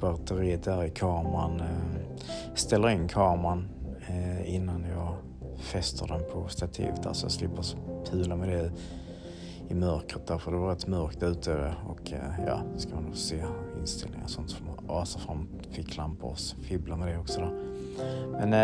batteriet 0.00 0.62
där 0.62 0.84
i 0.84 0.90
kameran. 0.90 1.60
Eh, 1.60 2.26
Ställer 2.54 2.88
in 2.88 3.08
kameran 3.08 3.68
eh, 4.08 4.54
innan 4.54 4.84
jag 4.84 5.14
fäster 5.58 6.06
den 6.06 6.22
på 6.32 6.48
stativet. 6.48 7.06
så 7.12 7.24
jag 7.24 7.32
slipper 7.32 7.64
pula 8.10 8.36
med 8.36 8.48
det 8.48 8.72
i 9.68 9.74
mörkret 9.74 10.26
där 10.26 10.38
för 10.38 10.52
det 10.52 10.56
var 10.58 10.70
rätt 10.70 10.86
mörkt 10.86 11.22
ute 11.22 11.74
och 11.88 12.12
eh, 12.12 12.46
ja, 12.46 12.62
ska 12.76 12.94
man 12.94 13.04
nog 13.04 13.16
se 13.16 13.44
inställningar 13.80 14.24
och 14.24 14.30
sånt. 14.30 14.50
Så 14.50 14.64
man 14.64 15.00
asar 15.00 15.20
fram 15.20 15.48
ficklampor 15.70 16.30
och 16.30 16.38
fibbla 16.38 16.96
med 16.96 17.08
det 17.08 17.18
också 17.18 17.40
då. 17.40 17.50
Men 18.32 18.54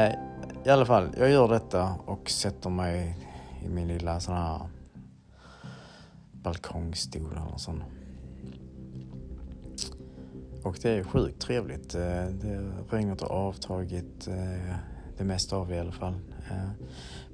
i 0.64 0.70
alla 0.70 0.86
fall, 0.86 1.08
jag 1.18 1.30
gör 1.30 1.48
detta 1.48 1.94
och 2.06 2.30
sätter 2.30 2.70
mig 2.70 3.18
i 3.64 3.68
min 3.68 3.88
lilla 3.88 4.20
sån 4.20 4.34
här 4.34 4.60
balkongstol 6.32 7.32
eller 7.32 7.56
sån. 7.56 7.82
Och 10.64 10.78
det 10.82 10.90
är 10.90 11.04
sjukt 11.04 11.40
trevligt. 11.40 11.94
Eh, 11.94 12.24
det, 12.26 12.72
regnet 12.90 13.20
har 13.20 13.28
avtagit 13.28 14.28
eh, 14.28 14.74
det 15.18 15.24
mesta 15.24 15.56
av 15.56 15.68
det 15.68 15.74
i 15.74 15.78
alla 15.78 15.92
fall. 15.92 16.14
Eh, 16.50 16.70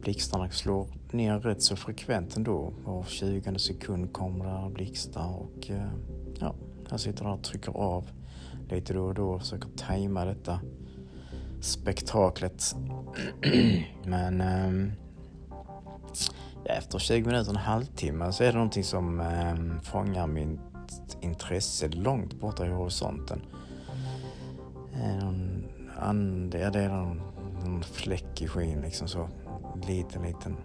blixtarna 0.03 0.51
slår 0.51 0.89
ner 1.13 1.41
rätt 1.41 1.63
så 1.63 1.77
frekvent 1.77 2.37
ändå. 2.37 2.73
Var 2.85 3.05
20 3.05 3.59
sekund 3.59 4.13
kommer 4.13 4.65
det 4.65 4.75
blixtar 4.75 5.37
och 5.37 5.71
ja, 6.39 6.55
jag 6.91 7.01
sitter 7.01 7.25
där 7.25 7.33
och 7.33 7.45
trycker 7.45 7.73
av 7.73 8.11
lite 8.71 8.93
då 8.93 9.05
och 9.05 9.15
då 9.15 9.31
och 9.31 9.41
försöker 9.41 9.69
tajma 9.77 10.25
detta 10.25 10.61
spektaklet. 11.61 12.77
Men 14.05 14.41
ähm, 14.41 14.93
efter 16.65 16.99
20 16.99 17.27
minuter, 17.27 17.51
en 17.51 17.57
halvtimme 17.57 18.33
så 18.33 18.45
är 18.45 18.47
det 18.47 18.55
någonting 18.55 18.85
som 18.85 19.21
ähm, 19.21 19.81
fångar 19.83 20.27
min 20.27 20.61
intresse 21.20 21.88
långt 21.88 22.40
borta 22.40 22.66
i 22.66 22.70
horisonten. 22.70 23.42
Ehm, 24.94 25.64
någon 26.00 26.09
and, 26.09 26.54
ja, 26.54 26.70
det 26.70 26.80
är 26.80 26.88
någon, 26.88 27.23
någon 27.64 27.82
fläck 27.82 28.42
i 28.42 28.49
skyn 28.49 28.80
liksom 28.80 29.09
så. 29.09 29.28
Liten, 29.87 30.23
liten 30.23 30.56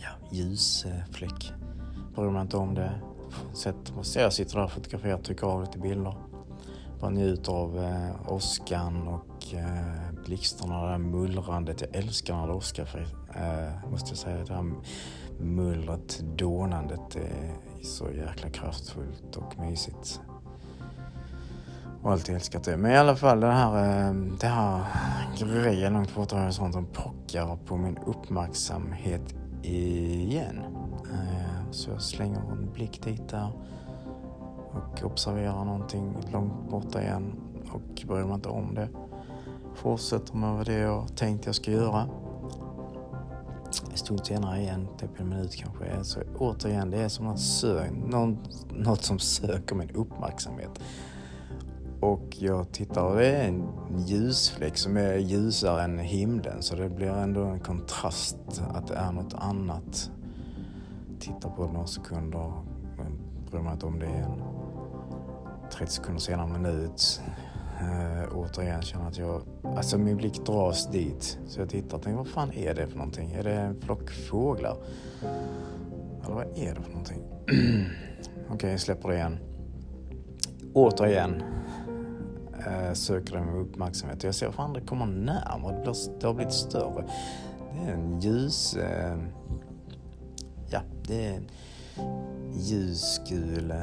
ja, 0.00 0.08
ljusfläck. 0.30 1.50
Eh, 1.50 2.14
Bryr 2.14 2.30
mig 2.30 2.42
inte 2.42 2.56
om 2.56 2.74
det. 2.74 2.92
Sätter, 3.54 4.20
jag 4.20 4.32
sitter 4.32 4.56
där 4.56 4.64
och 4.64 4.72
fotograferar, 4.72 5.18
trycker 5.18 5.46
av 5.46 5.60
lite 5.60 5.78
bilder. 5.78 6.14
Bara 7.00 7.10
njuter 7.10 7.52
av 7.52 7.78
eh, 7.78 8.32
åskan 8.32 9.08
och 9.08 9.54
eh, 9.54 10.24
blixtarna, 10.26 10.82
det 10.84 10.90
här 10.90 10.98
mullrandet. 10.98 11.80
Jag 11.80 11.96
älskar 11.96 12.36
när 12.36 12.46
det 12.46 12.52
åskar, 12.52 13.06
eh, 13.34 13.90
måste 13.90 14.10
jag 14.10 14.18
säga. 14.18 14.44
Det 14.44 14.54
här 14.54 14.72
mullret, 15.38 16.20
dånandet 16.36 17.16
är 17.16 17.56
så 17.82 18.10
jäkla 18.10 18.50
kraftfullt 18.50 19.36
och 19.36 19.58
mysigt. 19.58 20.20
Och 22.02 22.12
alltid 22.12 22.34
älskat 22.34 22.64
det. 22.64 22.76
Men 22.76 22.90
i 22.90 22.96
alla 22.96 23.16
fall 23.16 23.40
den 23.40 23.52
här, 23.52 23.76
eh, 23.76 24.14
den 24.40 24.50
här 24.50 24.84
grejen 25.38 25.92
långt 25.92 26.14
borta 26.14 26.36
är 26.36 26.42
horisonten 26.42 26.72
som 26.72 26.86
pockar 26.86 27.56
på 27.56 27.76
min 27.76 27.98
uppmärksamhet 27.98 29.34
igen. 29.62 30.60
Eh, 31.12 31.70
så 31.70 31.90
jag 31.90 32.02
slänger 32.02 32.40
en 32.52 32.72
blick 32.72 33.02
dit 33.04 33.28
där 33.28 33.52
och 34.72 35.04
observerar 35.04 35.64
någonting 35.64 36.16
långt 36.32 36.70
borta 36.70 37.02
igen 37.02 37.34
och 37.72 38.06
bryr 38.06 38.24
mig 38.24 38.34
inte 38.34 38.48
om 38.48 38.74
det. 38.74 38.88
Fortsätter 39.74 40.36
med 40.36 40.66
det 40.66 40.78
jag 40.78 41.16
tänkt 41.16 41.46
jag 41.46 41.54
ska 41.54 41.70
göra. 41.70 42.08
En 43.92 43.98
stund 43.98 44.26
senare 44.26 44.60
igen, 44.60 44.88
typ 44.98 45.20
en 45.20 45.28
minut 45.28 45.56
kanske. 45.56 46.04
Så 46.04 46.20
återigen, 46.38 46.90
det 46.90 46.98
är 46.98 47.08
som 47.08 47.26
att 47.26 47.40
sö 47.40 47.90
någon, 47.90 48.38
något 48.70 49.02
som 49.02 49.18
söker 49.18 49.74
min 49.74 49.90
uppmärksamhet. 49.90 50.80
Och 52.00 52.36
jag 52.38 52.72
tittar 52.72 53.02
och 53.02 53.16
det 53.16 53.26
är 53.26 53.48
en 53.48 53.68
ljusfläck 54.06 54.76
som 54.76 54.96
är 54.96 55.16
ljusare 55.16 55.82
än 55.82 55.98
himlen 55.98 56.62
så 56.62 56.76
det 56.76 56.88
blir 56.88 57.10
ändå 57.10 57.44
en 57.44 57.60
kontrast 57.60 58.62
att 58.74 58.86
det 58.86 58.94
är 58.94 59.12
något 59.12 59.34
annat. 59.34 60.10
Tittar 61.20 61.50
på 61.50 61.66
det 61.66 61.72
några 61.72 61.86
sekunder, 61.86 62.52
men 62.96 63.18
bryr 63.50 63.60
mig 63.60 63.72
inte 63.72 63.86
om 63.86 63.98
det 63.98 64.06
är 64.06 64.42
30 65.72 65.92
sekunder 65.92 66.20
senare, 66.20 66.46
en 66.46 66.62
minut. 66.62 67.20
Eh, 67.80 68.21
Återigen 68.42 68.82
känner 68.82 69.08
att 69.08 69.18
jag, 69.18 69.42
alltså 69.76 69.98
min 69.98 70.16
blick 70.16 70.46
dras 70.46 70.90
dit. 70.90 71.38
Så 71.46 71.60
jag 71.60 71.68
tittar 71.68 71.96
och 71.96 72.02
tänker, 72.02 72.18
vad 72.18 72.28
fan 72.28 72.52
är 72.52 72.74
det 72.74 72.86
för 72.86 72.96
någonting? 72.96 73.32
Är 73.32 73.42
det 73.42 73.52
en 73.52 73.80
flock 73.80 74.10
fåglar? 74.10 74.76
Eller 76.24 76.34
vad 76.34 76.58
är 76.58 76.74
det 76.74 76.82
för 76.82 76.90
någonting? 76.90 77.22
Okej, 77.42 78.54
okay, 78.54 78.70
jag 78.70 78.80
släpper 78.80 79.08
det 79.08 79.14
igen. 79.14 79.38
Återigen 80.74 81.42
uh, 82.58 82.92
söker 82.92 83.36
det 83.36 83.60
uppmärksamhet. 83.60 84.24
Jag 84.24 84.34
ser, 84.34 84.50
fan 84.50 84.72
det 84.72 84.80
kommer 84.80 85.06
närmare, 85.06 85.76
det, 85.76 85.82
blir, 85.82 86.20
det 86.20 86.26
har 86.26 86.34
blivit 86.34 86.54
större. 86.54 87.04
Det 87.72 87.90
är 87.90 87.94
en 87.94 88.20
ljus, 88.20 88.76
uh, 88.76 89.22
ja, 90.70 90.80
det 91.08 91.26
är 91.26 91.34
en 91.34 91.48
ljusgul 92.54 93.70
eh, 93.70 93.78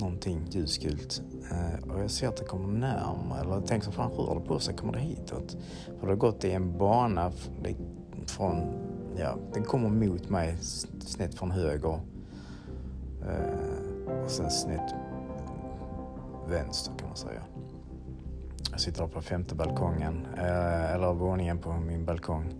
någonting 0.00 0.46
ljusgult. 0.50 1.22
Eh, 1.50 1.90
och 1.92 2.00
jag 2.00 2.10
ser 2.10 2.28
att 2.28 2.36
det 2.36 2.44
kommer 2.44 2.78
närmare. 2.78 3.40
Eller 3.40 3.52
jag 3.52 3.66
tänker 3.66 3.86
så 3.86 3.92
fan 3.92 4.10
rör 4.10 4.34
det 4.34 4.40
på 4.40 4.58
sig? 4.58 4.76
Kommer 4.76 4.92
det 4.92 4.98
hitåt? 4.98 5.56
För 5.98 6.06
det 6.06 6.12
har 6.12 6.16
gått 6.16 6.44
i 6.44 6.50
en 6.50 6.78
bana 6.78 7.32
från, 8.26 8.62
ja, 9.16 9.36
den 9.52 9.64
kommer 9.64 9.88
mot 9.88 10.30
mig 10.30 10.56
snett 11.00 11.34
från 11.34 11.50
höger. 11.50 12.00
Eh, 13.28 14.22
och 14.24 14.30
sen 14.30 14.50
snett 14.50 14.92
eh, 14.92 16.48
vänster 16.48 16.92
kan 16.98 17.08
man 17.08 17.16
säga. 17.16 17.42
Jag 18.70 18.80
sitter 18.80 19.06
på 19.06 19.20
femte 19.20 19.54
balkongen, 19.54 20.26
eller 20.36 21.12
våningen 21.12 21.58
på 21.58 21.72
min 21.72 22.04
balkong. 22.04 22.54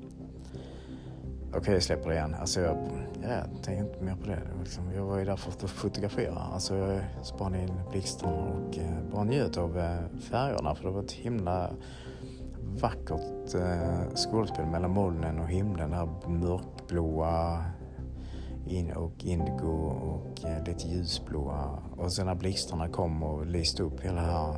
Okej, 1.49 1.61
okay, 1.61 1.75
jag 1.75 1.83
släpper 1.83 2.09
det 2.09 2.15
igen. 2.15 2.37
Alltså 2.41 2.61
jag, 2.61 2.77
ja, 3.23 3.29
jag 3.29 3.63
tänker 3.63 3.85
inte 3.85 4.05
mer 4.05 4.15
på 4.15 4.27
det. 4.27 4.41
Liksom, 4.59 4.93
jag 4.93 5.03
var 5.03 5.19
ju 5.19 5.25
där 5.25 5.37
för 5.37 5.51
att 5.51 5.71
fotografera. 5.71 6.39
Alltså 6.39 6.77
jag 6.77 7.01
spanade 7.23 7.63
in 7.63 7.81
blixtarna 7.91 8.33
och 8.33 8.79
eh, 8.79 9.13
bara 9.13 9.25
njöt 9.25 9.57
av 9.57 9.79
eh, 9.79 10.21
färgerna 10.31 10.75
för 10.75 10.85
det 10.85 10.91
var 10.91 11.03
ett 11.03 11.13
himla 11.13 11.71
vackert 12.81 13.55
eh, 13.55 14.15
skådespel 14.15 14.67
mellan 14.67 14.91
molnen 14.91 15.39
och 15.39 15.49
himlen. 15.49 15.91
Det 15.91 15.97
här 15.97 16.09
mörkblåa 16.29 17.65
in 18.67 18.93
och 18.93 19.25
indigo 19.25 19.73
och 20.03 20.45
eh, 20.45 20.65
lite 20.65 20.89
ljusblåa. 20.89 21.83
Och 21.97 22.13
sen 22.13 22.27
när 22.27 22.35
blixtarna 22.35 22.89
kom 22.89 23.23
och 23.23 23.47
lyste 23.47 23.83
upp 23.83 24.01
hela 24.01 24.21
här, 24.21 24.57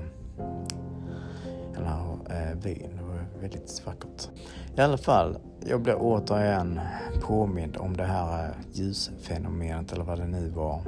den 1.75 1.87
här 1.87 2.19
eh, 2.31 2.59
byn. 2.59 3.00
Väldigt 3.41 3.83
vackert. 3.87 4.29
I 4.77 4.81
alla 4.81 4.99
fall, 4.99 5.39
jag 5.67 5.83
blir 5.83 5.97
återigen 5.99 6.81
påmind 7.21 7.77
om 7.77 7.97
det 7.97 8.05
här 8.05 8.45
eh, 8.45 8.55
ljusfenomenet 8.73 9.93
eller 9.93 10.05
vad 10.05 10.19
det 10.19 10.27
nu 10.27 10.49
var. 10.49 10.83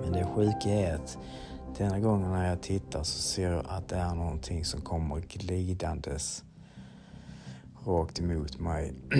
Men 0.00 0.12
det 0.12 0.26
sjuka 0.34 0.68
är 0.68 0.94
att 0.94 1.18
denna 1.78 2.00
gången 2.00 2.30
när 2.30 2.48
jag 2.48 2.62
tittar 2.62 3.02
så 3.02 3.18
ser 3.18 3.52
jag 3.52 3.64
att 3.68 3.88
det 3.88 3.96
är 3.96 4.14
någonting 4.14 4.64
som 4.64 4.80
kommer 4.80 5.20
glidandes 5.20 6.44
rakt 7.84 8.20
emot 8.20 8.60
mig. 8.60 8.94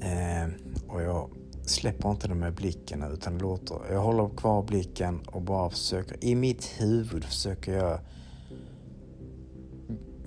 eh, 0.00 0.48
och 0.88 1.02
jag 1.02 1.30
släpper 1.62 2.10
inte 2.10 2.28
det 2.28 2.34
med 2.34 2.54
blicken 2.54 3.02
utan 3.02 3.38
låter, 3.38 3.76
jag 3.90 4.00
håller 4.00 4.28
kvar 4.36 4.62
blicken 4.62 5.20
och 5.26 5.42
bara 5.42 5.70
försöker, 5.70 6.24
i 6.24 6.34
mitt 6.34 6.64
huvud 6.78 7.24
försöker 7.24 7.72
jag 7.72 8.00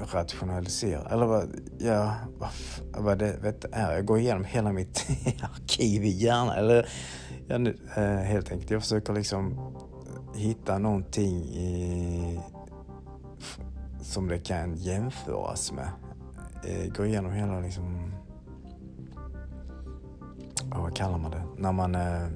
rationalisera, 0.05 1.09
eller 1.09 1.25
vad, 1.25 1.49
ja, 1.79 2.15
vad, 2.37 2.49
vad 3.03 3.19
det 3.19 3.37
vet, 3.41 3.65
är. 3.71 3.93
Jag 3.93 4.05
går 4.05 4.19
igenom 4.19 4.43
hela 4.43 4.71
mitt 4.71 5.05
arkiv 5.41 6.03
i 6.03 6.09
hjärnan, 6.09 6.57
eller 6.57 6.89
ja, 7.47 7.57
nu, 7.57 7.77
eh, 7.95 8.03
helt 8.03 8.51
enkelt. 8.51 8.71
Jag 8.71 8.81
försöker 8.81 9.13
liksom 9.13 9.59
hitta 10.35 10.77
någonting 10.77 11.43
i, 11.43 12.39
som 14.01 14.27
det 14.27 14.39
kan 14.39 14.75
jämföras 14.75 15.71
med. 15.71 15.89
Eh, 16.65 16.93
går 16.93 17.05
igenom 17.05 17.31
hela 17.31 17.59
liksom, 17.59 18.13
vad 20.63 20.95
kallar 20.95 21.17
man 21.17 21.31
det, 21.31 21.43
när 21.57 21.71
man 21.71 21.95
eh, 21.95 22.27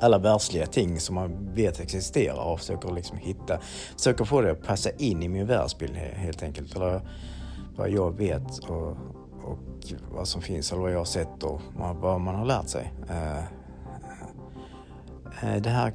alla 0.00 0.18
världsliga 0.18 0.66
ting 0.66 1.00
som 1.00 1.14
man 1.14 1.54
vet 1.54 1.80
existerar 1.80 2.52
och 2.52 2.58
försöker 2.58 2.92
liksom 2.92 3.18
hitta, 3.18 3.58
försöker 3.96 4.24
få 4.24 4.40
det 4.40 4.52
att 4.52 4.66
passa 4.66 4.90
in 4.90 5.22
i 5.22 5.28
min 5.28 5.46
världsbild 5.46 5.96
helt 5.96 6.42
enkelt. 6.42 6.76
Eller 6.76 7.00
vad 7.76 7.90
jag 7.90 8.16
vet 8.16 8.58
och, 8.58 8.90
och 9.44 9.92
vad 10.10 10.28
som 10.28 10.42
finns 10.42 10.72
eller 10.72 10.82
vad 10.82 10.92
jag 10.92 10.98
har 10.98 11.04
sett 11.04 11.42
och 11.42 11.60
vad 12.00 12.20
man 12.20 12.34
har 12.34 12.44
lärt 12.44 12.68
sig. 12.68 12.92
Eh, 13.08 13.38
eh, 15.42 15.62
det 15.62 15.70
här, 15.70 15.92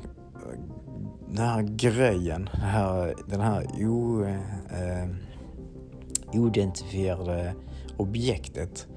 den 1.27 1.45
här 1.45 1.61
grejen, 1.61 2.49
den 2.53 2.69
här, 2.69 3.13
den 3.27 3.41
här 3.41 3.65
o, 3.79 4.23
eh, 4.23 5.09
oidentifierade 6.33 7.53
objektet 7.97 8.87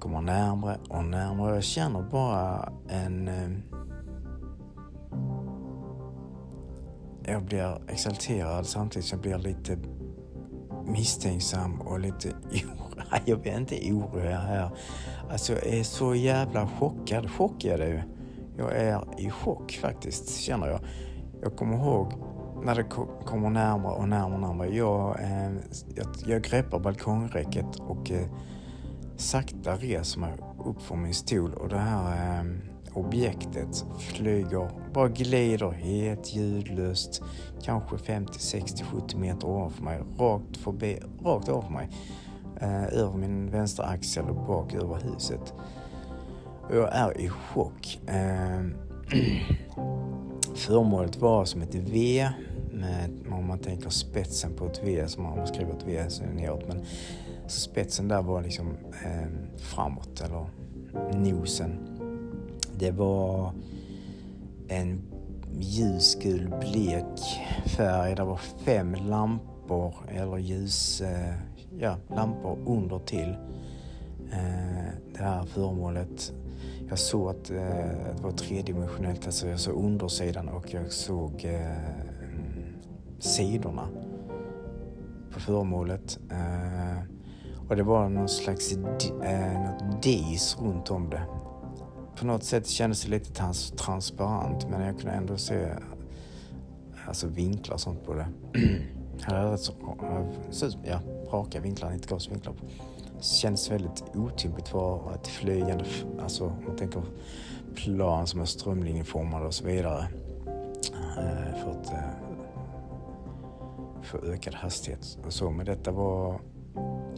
kommer 0.00 0.20
närmare 0.20 0.78
och 0.88 1.04
närmare. 1.04 1.54
Jag 1.54 1.64
känner 1.64 2.02
bara 2.02 2.72
en 2.88 3.28
jag 7.30 7.44
blir 7.44 7.78
exalterad 7.88 8.66
samtidigt 8.66 9.08
som 9.08 9.20
jag 9.22 9.40
blir 9.40 9.52
lite 9.52 9.78
misstänksam 10.86 11.80
och 11.80 12.00
lite 12.00 12.28
orolig. 12.50 13.22
Jag 13.24 13.40
blir 13.40 13.56
inte 13.56 13.74
orolig 13.74 14.30
här. 14.30 14.70
Alltså 15.30 15.52
jag 15.52 15.66
är 15.66 15.82
så 15.82 16.14
jävla 16.14 16.68
chockad. 16.68 17.30
Chockad 17.30 17.80
är 17.80 18.06
jag 18.56 18.76
är 18.76 19.04
i 19.18 19.30
chock 19.30 19.78
faktiskt, 19.82 20.40
känner 20.40 20.66
jag. 20.66 20.80
Jag 21.42 21.56
kommer 21.56 21.76
ihåg 21.76 22.12
när 22.64 22.74
det 22.74 22.84
kommer 23.24 23.50
närmare 23.50 23.92
och 23.92 24.08
närmare 24.08 24.34
och 24.34 24.40
närmare. 24.40 24.76
Jag, 24.76 25.20
eh, 25.20 25.52
jag, 25.94 26.06
jag 26.26 26.42
greppar 26.42 26.78
balkongräcket 26.78 27.76
och 27.76 28.10
eh, 28.10 28.26
sakta 29.16 29.76
reser 29.76 30.20
mig 30.20 30.32
upp 30.64 30.82
från 30.82 31.02
min 31.02 31.14
stol 31.14 31.54
och 31.54 31.68
det 31.68 31.78
här 31.78 32.38
eh, 32.38 32.44
objektet 32.94 33.84
flyger, 33.98 34.70
bara 34.94 35.08
glider 35.08 35.70
helt 35.70 36.34
ljudlöst, 36.34 37.22
kanske 37.62 37.98
50, 37.98 38.38
60, 38.38 38.84
70 38.84 39.16
meter 39.16 39.48
ovanför 39.48 39.82
mig, 39.82 40.00
rakt 40.18 40.56
förbi, 40.56 40.98
rakt 41.24 41.48
ovanför 41.48 41.72
mig. 41.72 41.88
Eh, 42.60 42.84
över 42.84 43.18
min 43.18 43.50
vänstra 43.50 43.84
axel 43.84 44.24
och 44.24 44.46
bak 44.46 44.74
över 44.74 45.00
huset. 45.00 45.54
Och 46.68 46.76
jag 46.76 46.94
är 46.94 47.20
i 47.20 47.28
chock. 47.28 48.00
Eh, 48.06 48.64
föremålet 50.54 51.16
var 51.16 51.44
som 51.44 51.62
ett 51.62 51.74
V, 51.74 52.28
med, 52.72 53.10
om 53.30 53.46
man 53.46 53.58
tänker 53.58 53.90
spetsen 53.90 54.54
på 54.56 54.66
ett 54.66 54.80
V, 54.84 55.08
som 55.08 55.22
man 55.22 55.46
skriver 55.46 55.72
ett 55.72 55.86
V 55.86 56.04
så 56.08 56.24
neråt. 56.24 56.68
Men 56.68 56.84
så 57.46 57.60
spetsen 57.60 58.08
där 58.08 58.22
var 58.22 58.42
liksom 58.42 58.76
eh, 59.04 59.58
framåt, 59.58 60.20
eller 60.20 60.46
nosen 61.14 61.89
det 62.80 62.90
var 62.90 63.52
en 64.68 65.00
ljusgul 65.60 66.54
blek 66.60 67.40
färg. 67.76 68.14
Det 68.14 68.24
var 68.24 68.36
fem 68.36 68.94
lampor 68.94 69.94
eller 70.08 70.36
ljus, 70.38 71.00
eh, 71.00 71.34
ja, 71.78 71.96
lampor 72.08 72.58
under 72.66 72.98
till 72.98 73.36
eh, 74.32 74.92
det 75.12 75.22
här 75.22 75.44
föremålet. 75.44 76.32
Jag 76.88 76.98
såg 76.98 77.28
att 77.28 77.50
eh, 77.50 77.56
det 78.16 78.22
var 78.22 78.30
tredimensionellt, 78.30 79.26
alltså 79.26 79.48
jag 79.48 79.60
såg 79.60 79.84
undersidan 79.84 80.48
och 80.48 80.74
jag 80.74 80.92
såg 80.92 81.46
sidorna. 83.18 83.88
på 85.32 85.40
föremålet. 85.40 86.18
Och 87.68 87.76
det 87.76 87.82
var 87.82 88.08
någon 88.08 88.28
slags 88.28 88.72
eh, 88.72 88.78
något 88.78 90.02
dis 90.02 90.56
runt 90.60 90.90
om 90.90 91.10
det. 91.10 91.22
På 92.16 92.26
något 92.26 92.44
sätt 92.44 92.66
kändes 92.66 93.02
det 93.02 93.10
lite 93.10 93.32
trans 93.32 93.70
transparent 93.70 94.68
men 94.70 94.80
jag 94.80 94.96
kunde 94.98 95.12
ändå 95.12 95.36
se 95.36 95.68
alltså 97.06 97.26
vinklar 97.26 97.74
och 97.74 97.80
sånt 97.80 98.04
på 98.06 98.14
det. 98.14 98.28
det 99.18 99.24
hade 99.24 99.52
rätt 99.52 99.60
så, 100.50 100.68
ja, 100.84 101.00
raka 101.32 101.60
vinklar, 101.60 101.92
inte 101.92 102.08
gasvinklar. 102.08 102.54
Det 103.18 103.24
kändes 103.24 103.70
väldigt 103.70 104.04
otympligt 104.14 104.68
för 104.68 105.14
ett 105.14 105.26
flygande, 105.26 105.84
alltså 106.22 106.46
om 106.46 106.64
man 106.66 106.76
tänker 106.76 107.02
plan 107.74 108.26
som 108.26 108.40
är 108.40 108.44
strömlinjeformade 108.44 109.46
och 109.46 109.54
så 109.54 109.64
vidare. 109.64 110.06
Eh, 111.18 111.62
för 111.62 111.70
att 111.70 111.92
eh, 111.92 112.30
få 114.02 114.18
ökad 114.18 114.54
hastighet 114.54 115.18
och 115.26 115.32
så. 115.32 115.50
Men 115.50 115.66
detta 115.66 115.90
var 115.90 116.40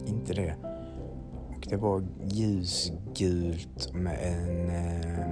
inte 0.05 0.33
det. 0.33 0.55
Och 1.63 1.69
det 1.69 1.77
var 1.77 2.03
ljusgult 2.31 3.93
med 3.93 4.17
en, 4.21 4.69
eh, 4.69 5.27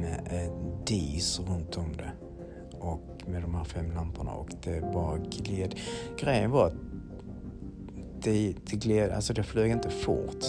med 0.00 0.28
en 0.30 0.84
dis 0.86 1.40
runt 1.40 1.76
om 1.76 1.96
det. 1.96 2.12
Och 2.78 3.22
med 3.26 3.42
de 3.42 3.54
här 3.54 3.64
fem 3.64 3.90
lamporna 3.90 4.32
och 4.32 4.48
det 4.62 4.80
bara 4.80 5.18
gled. 5.18 5.74
Grejen 6.18 6.50
var 6.50 6.66
att 6.66 6.74
det, 8.22 8.54
det 8.70 8.76
gled, 8.76 9.10
alltså 9.10 9.32
det 9.32 9.42
flög 9.42 9.70
inte 9.70 9.90
fort. 9.90 10.44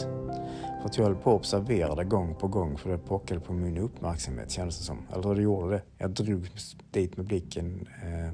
För 0.81 0.85
att 0.85 0.97
jag 0.97 1.05
höll 1.05 1.15
på 1.15 1.29
att 1.29 1.39
observera 1.39 1.95
det 1.95 2.03
gång 2.03 2.35
på 2.35 2.47
gång 2.47 2.77
för 2.77 2.89
det 2.89 2.97
pockade 2.97 3.39
på 3.39 3.53
min 3.53 3.77
uppmärksamhet 3.77 4.51
kändes 4.51 4.77
det 4.77 4.83
som. 4.83 4.97
Eller 5.13 5.35
det 5.35 5.41
gjorde 5.41 5.75
det. 5.75 5.81
Jag 5.97 6.11
drog 6.11 6.49
dit 6.91 7.17
med 7.17 7.25
blicken. 7.25 7.87
Eh. 8.03 8.33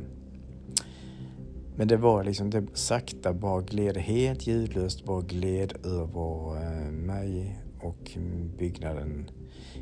Men 1.79 1.87
det 1.87 1.97
var 1.97 2.23
liksom, 2.23 2.49
det 2.49 2.65
sakta 2.73 3.33
bara 3.33 3.61
gled 3.61 3.97
helt 3.97 4.47
ljudlöst, 4.47 5.05
bara 5.05 5.21
gled 5.21 5.85
över 5.85 6.55
eh, 6.57 6.68
mig 7.09 7.59
och 7.79 8.17
byggnaden 8.57 9.31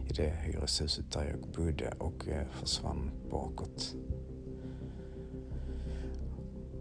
i 0.10 0.14
det 0.14 0.34
hyreshuset 0.44 1.12
där 1.12 1.26
jag 1.26 1.52
bodde 1.52 1.94
och 1.98 2.28
eh, 2.28 2.48
försvann 2.52 3.12
bakåt. 3.32 3.96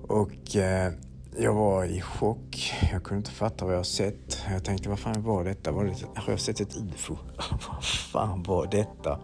Och 0.03 0.57
eh, 0.57 0.93
jag 1.39 1.55
var 1.55 1.85
i 1.85 2.01
chock. 2.01 2.73
Jag 2.93 3.03
kunde 3.05 3.19
inte 3.19 3.31
fatta 3.31 3.65
vad 3.65 3.75
jag 3.75 3.87
sett. 3.87 4.39
Jag 4.51 4.65
tänkte, 4.65 4.89
vad 4.89 4.99
fan 4.99 5.23
var 5.23 5.45
detta? 5.45 5.73
Var 5.73 5.85
det, 5.85 6.21
har 6.21 6.33
jag 6.33 6.41
sett 6.41 6.61
ett 6.61 6.77
UFO? 6.77 7.17
vad 7.69 7.85
fan 7.85 8.43
var 8.43 8.67
detta? 8.67 9.21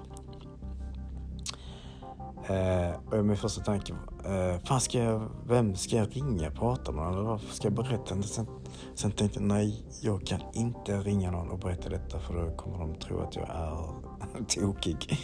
Eh, 2.48 3.18
och 3.18 3.24
min 3.24 3.36
första 3.36 3.62
tanke 3.62 3.92
var, 3.92 4.32
eh, 4.34 4.58
fan 4.58 4.80
ska 4.80 4.98
jag, 4.98 5.30
vem 5.46 5.76
ska 5.76 5.96
jag 5.96 6.16
ringa 6.16 6.48
och 6.48 6.54
prata 6.54 6.92
med? 6.92 7.12
Eller 7.12 7.22
varför 7.22 7.54
ska 7.54 7.66
jag 7.66 7.74
berätta? 7.74 8.22
Sen, 8.22 8.46
sen 8.94 9.12
tänkte 9.12 9.40
jag, 9.40 9.48
nej, 9.48 9.84
jag 10.02 10.26
kan 10.26 10.40
inte 10.52 11.00
ringa 11.00 11.30
någon 11.30 11.50
och 11.50 11.58
berätta 11.58 11.88
detta 11.88 12.18
för 12.18 12.34
då 12.34 12.56
kommer 12.56 12.78
de 12.78 12.94
tro 12.94 13.20
att 13.20 13.36
jag 13.36 13.48
är 13.48 14.44
tokig. 14.60 15.18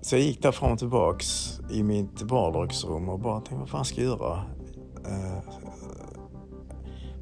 Så 0.00 0.14
jag 0.14 0.22
gick 0.22 0.42
där 0.42 0.52
fram 0.52 0.72
och 0.72 0.78
tillbaks 0.78 1.60
i 1.70 1.82
mitt 1.82 2.22
vardagsrum 2.22 3.08
och 3.08 3.20
bara 3.20 3.36
tänkte, 3.36 3.54
vad 3.54 3.68
fan 3.68 3.84
ska 3.84 4.02
jag 4.02 4.18
göra? 4.18 4.42
Eh, 5.06 5.38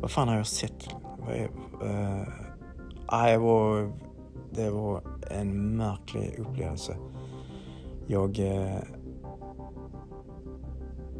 vad 0.00 0.10
fan 0.10 0.28
har 0.28 0.36
jag 0.36 0.46
sett? 0.46 0.88
Vad 1.18 1.34
är, 1.34 1.50
eh, 1.82 2.28
ah, 3.06 3.38
var, 3.38 3.92
det 4.50 4.70
var 4.70 5.02
en 5.30 5.76
märklig 5.76 6.38
upplevelse. 6.38 6.96
Jag, 8.06 8.38
eh, 8.38 8.78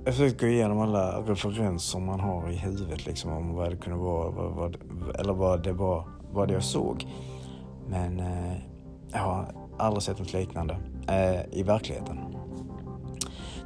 jag 0.05 0.14
försökte 0.14 0.47
gå 0.47 0.53
igenom 0.53 0.81
alla 0.81 1.20
referenser 1.20 2.01
man 2.01 2.20
har 2.20 2.51
i 2.51 2.57
huvudet 2.57 3.07
liksom 3.07 3.33
om 3.33 3.55
vad 3.55 3.70
det 3.70 3.77
kunde 3.77 3.99
vara, 3.99 4.31
vad, 4.31 4.53
vad, 4.53 4.77
eller 5.20 5.33
vad 5.33 5.62
det 5.62 5.73
var, 5.73 6.09
vad 6.33 6.51
jag 6.51 6.62
såg. 6.62 7.07
Men 7.88 8.20
eh, 8.20 8.57
jag 9.12 9.18
har 9.18 9.55
aldrig 9.79 10.03
sett 10.03 10.18
något 10.18 10.33
liknande 10.33 10.77
eh, 11.09 11.59
i 11.59 11.62
verkligheten. 11.62 12.18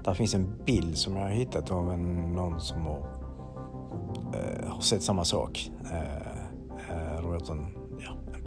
Där 0.04 0.14
finns 0.14 0.34
en 0.34 0.64
bild 0.64 0.98
som 0.98 1.16
jag 1.16 1.22
har 1.22 1.30
hittat 1.30 1.70
av 1.70 1.92
en, 1.92 2.32
någon 2.32 2.60
som 2.60 2.86
har, 2.86 2.98
eh, 4.34 4.68
har 4.68 4.80
sett 4.80 5.02
samma 5.02 5.24
sak. 5.24 5.70
Eh, 5.92 6.28
eh, 6.90 7.50
en 7.50 7.77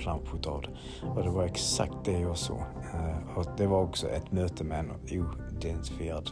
plansch 0.01 0.23
det. 0.43 1.07
Och 1.07 1.23
det 1.23 1.29
var 1.29 1.43
exakt 1.43 1.93
det 2.05 2.19
jag 2.19 2.37
såg. 2.37 2.61
Eh, 2.93 3.37
och 3.37 3.45
det 3.57 3.67
var 3.67 3.81
också 3.81 4.09
ett 4.09 4.31
möte 4.31 4.63
med 4.63 4.79
en 4.79 4.91
oidentifierad 5.11 6.29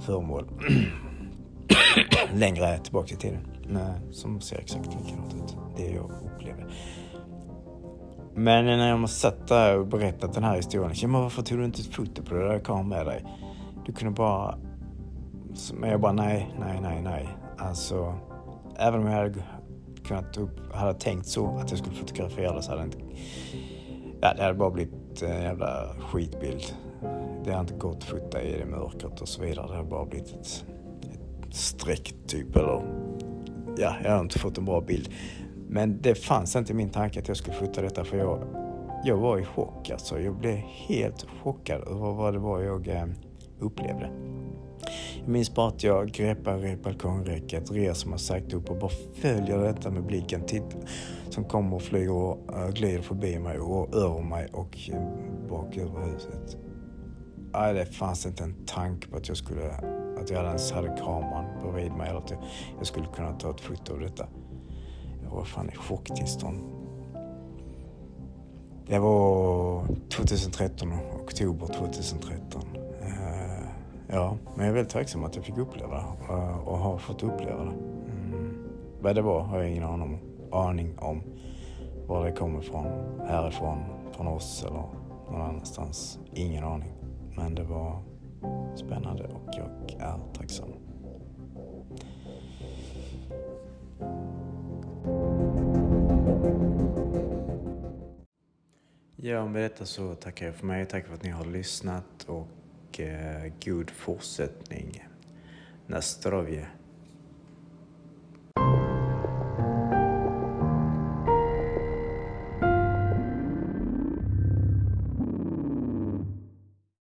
föremål. 0.00 0.48
Längre 2.34 2.78
tillbaka 2.78 3.14
i 3.14 3.16
tiden. 3.16 3.46
Som 4.10 4.40
ser 4.40 4.58
exakt 4.58 4.86
likadant 4.86 5.34
ut. 5.34 5.56
Det 5.76 5.90
jag 5.90 6.10
upplevde. 6.34 6.66
Men 8.34 8.64
när 8.64 8.88
jag 8.88 9.10
satt 9.10 9.48
där 9.48 9.78
och 9.78 9.86
berättat 9.86 10.32
den 10.32 10.44
här 10.44 10.56
historien. 10.56 10.92
Ja, 10.94 11.08
men 11.08 11.20
varför 11.20 11.42
tog 11.42 11.58
du 11.58 11.64
inte 11.64 11.80
ett 11.80 11.94
foto 11.94 12.22
på 12.22 12.34
det 12.34 12.48
där 12.48 12.58
kameran 12.58 12.88
med 12.88 13.06
dig? 13.06 13.24
Du 13.86 13.92
kunde 13.92 14.14
bara... 14.14 14.58
Men 15.74 15.90
jag 15.90 16.00
bara 16.00 16.12
nej, 16.12 16.54
nej, 16.58 16.80
nej, 16.82 17.02
nej. 17.02 17.28
Alltså, 17.58 18.14
även 18.76 19.00
om 19.00 19.06
jag 19.06 19.16
hade 19.16 19.34
Typ 20.02 20.08
kunnat 20.08 20.36
upp, 20.36 20.74
hade 20.74 20.94
tänkt 20.94 21.26
så 21.26 21.56
att 21.56 21.70
jag 21.70 21.78
skulle 21.78 21.96
fotografera 21.96 22.54
det 22.54 22.62
så 22.62 22.70
hade 22.70 22.82
det 22.82 22.84
inte... 22.84 22.98
Ja, 24.20 24.34
det 24.34 24.42
hade 24.42 24.54
bara 24.54 24.70
blivit 24.70 25.22
en 25.22 25.42
jävla 25.42 25.94
skitbild. 25.98 26.62
Det 27.44 27.50
hade 27.50 27.60
inte 27.60 27.74
gått 27.74 27.96
att 27.96 28.04
fota 28.04 28.42
i 28.42 28.58
det 28.58 28.66
mörkret 28.66 29.20
och 29.20 29.28
så 29.28 29.42
vidare. 29.42 29.66
Det 29.66 29.76
hade 29.76 29.88
bara 29.88 30.04
blivit 30.04 30.28
ett, 30.28 30.64
ett 31.48 31.54
streck 31.54 32.14
typ 32.26 32.56
eller... 32.56 32.82
Ja, 33.76 33.94
jag 34.02 34.10
hade 34.10 34.22
inte 34.22 34.38
fått 34.38 34.58
en 34.58 34.64
bra 34.64 34.80
bild. 34.80 35.08
Men 35.68 36.02
det 36.02 36.14
fanns 36.14 36.56
inte 36.56 36.72
i 36.72 36.74
min 36.74 36.90
tanke 36.90 37.20
att 37.20 37.28
jag 37.28 37.36
skulle 37.36 37.56
fota 37.56 37.82
detta 37.82 38.04
för 38.04 38.16
jag, 38.16 38.42
jag 39.04 39.16
var 39.16 39.38
i 39.38 39.44
chock 39.44 39.90
alltså. 39.90 40.20
Jag 40.20 40.34
blev 40.34 40.56
helt 40.56 41.26
chockad 41.42 41.82
över 41.82 42.12
vad 42.12 42.32
det 42.34 42.38
var 42.38 42.60
jag 42.60 42.88
eh, 42.88 43.06
upplevde. 43.60 44.10
Jag 45.22 45.28
minns 45.28 45.54
bara 45.54 45.68
att 45.68 45.82
jag 45.82 46.10
greppar 46.10 46.76
balkongräcket, 46.82 47.70
reser 47.70 48.08
mig 48.08 48.18
sakta 48.18 48.56
upp 48.56 48.70
och 48.70 48.78
bara 48.78 48.90
följer 49.14 49.58
detta 49.58 49.90
med 49.90 50.06
blicken. 50.06 50.46
Titt, 50.46 50.76
som 51.30 51.44
kommer 51.44 51.76
och 51.76 51.82
flyger 51.82 52.12
och 52.12 52.38
uh, 52.56 52.70
glider 52.70 53.02
förbi 53.02 53.38
mig 53.38 53.58
och 53.58 53.94
över 53.94 54.22
mig 54.22 54.48
och 54.52 54.90
eh, 54.92 55.02
bak 55.48 55.76
över 55.76 56.12
huset. 56.12 56.56
Nej, 57.52 57.74
det 57.74 57.86
fanns 57.86 58.26
inte 58.26 58.44
en 58.44 58.66
tanke 58.66 59.08
på 59.08 59.16
att 59.16 59.28
jag 59.28 59.36
skulle, 59.36 59.70
att 60.20 60.30
jag 60.30 60.44
ens 60.44 60.72
hade 60.72 60.88
kameran 60.88 61.44
bredvid 61.62 61.92
mig 61.92 62.08
eller 62.08 62.18
att 62.18 62.32
jag 62.78 62.86
skulle 62.86 63.06
kunna 63.14 63.32
ta 63.32 63.50
ett 63.50 63.60
foto 63.60 63.92
av 63.92 64.00
detta. 64.00 64.26
Jag 65.22 65.30
var 65.30 65.44
fan 65.44 65.70
i 65.70 65.76
chocktillstånd. 65.76 66.60
Det 68.86 68.98
var 68.98 69.84
2013, 70.08 70.92
oktober 71.22 71.66
2013. 71.66 72.81
Ja, 74.14 74.36
men 74.56 74.66
jag 74.66 74.68
är 74.68 74.72
väldigt 74.74 74.92
tacksam 74.92 75.24
att 75.24 75.36
jag 75.36 75.44
fick 75.44 75.58
uppleva 75.58 75.94
det 75.96 76.32
eh, 76.32 76.68
och 76.68 76.78
har 76.78 76.98
fått 76.98 77.22
uppleva 77.22 77.64
det. 77.64 77.70
Mm. 77.70 78.68
Vad 79.00 79.14
det 79.14 79.22
var 79.22 79.40
har 79.40 79.58
jag 79.58 79.70
ingen 79.70 79.84
aning 79.84 80.02
om, 80.02 80.18
aning 80.58 80.98
om. 80.98 81.22
Var 82.06 82.26
det 82.26 82.32
kommer 82.32 82.58
ifrån, 82.58 82.86
härifrån, 83.26 83.84
från 84.12 84.26
oss 84.26 84.64
eller 84.64 84.84
någon 85.30 85.40
annanstans. 85.40 86.18
Ingen 86.32 86.64
aning. 86.64 86.92
Men 87.36 87.54
det 87.54 87.62
var 87.62 88.02
spännande 88.76 89.24
och 89.24 89.48
jag 89.52 90.00
är 90.00 90.18
tacksam. 90.34 90.68
Ja, 99.16 99.46
med 99.46 99.62
detta 99.62 99.84
så 99.84 100.14
tackar 100.14 100.46
jag 100.46 100.54
för 100.54 100.66
mig. 100.66 100.86
Tack 100.86 101.06
för 101.06 101.14
att 101.14 101.22
ni 101.22 101.30
har 101.30 101.44
lyssnat 101.44 102.24
och 102.28 102.48
Eh, 103.00 103.52
god 103.64 103.90
fortsättning. 103.90 105.08
Na. 105.86 106.00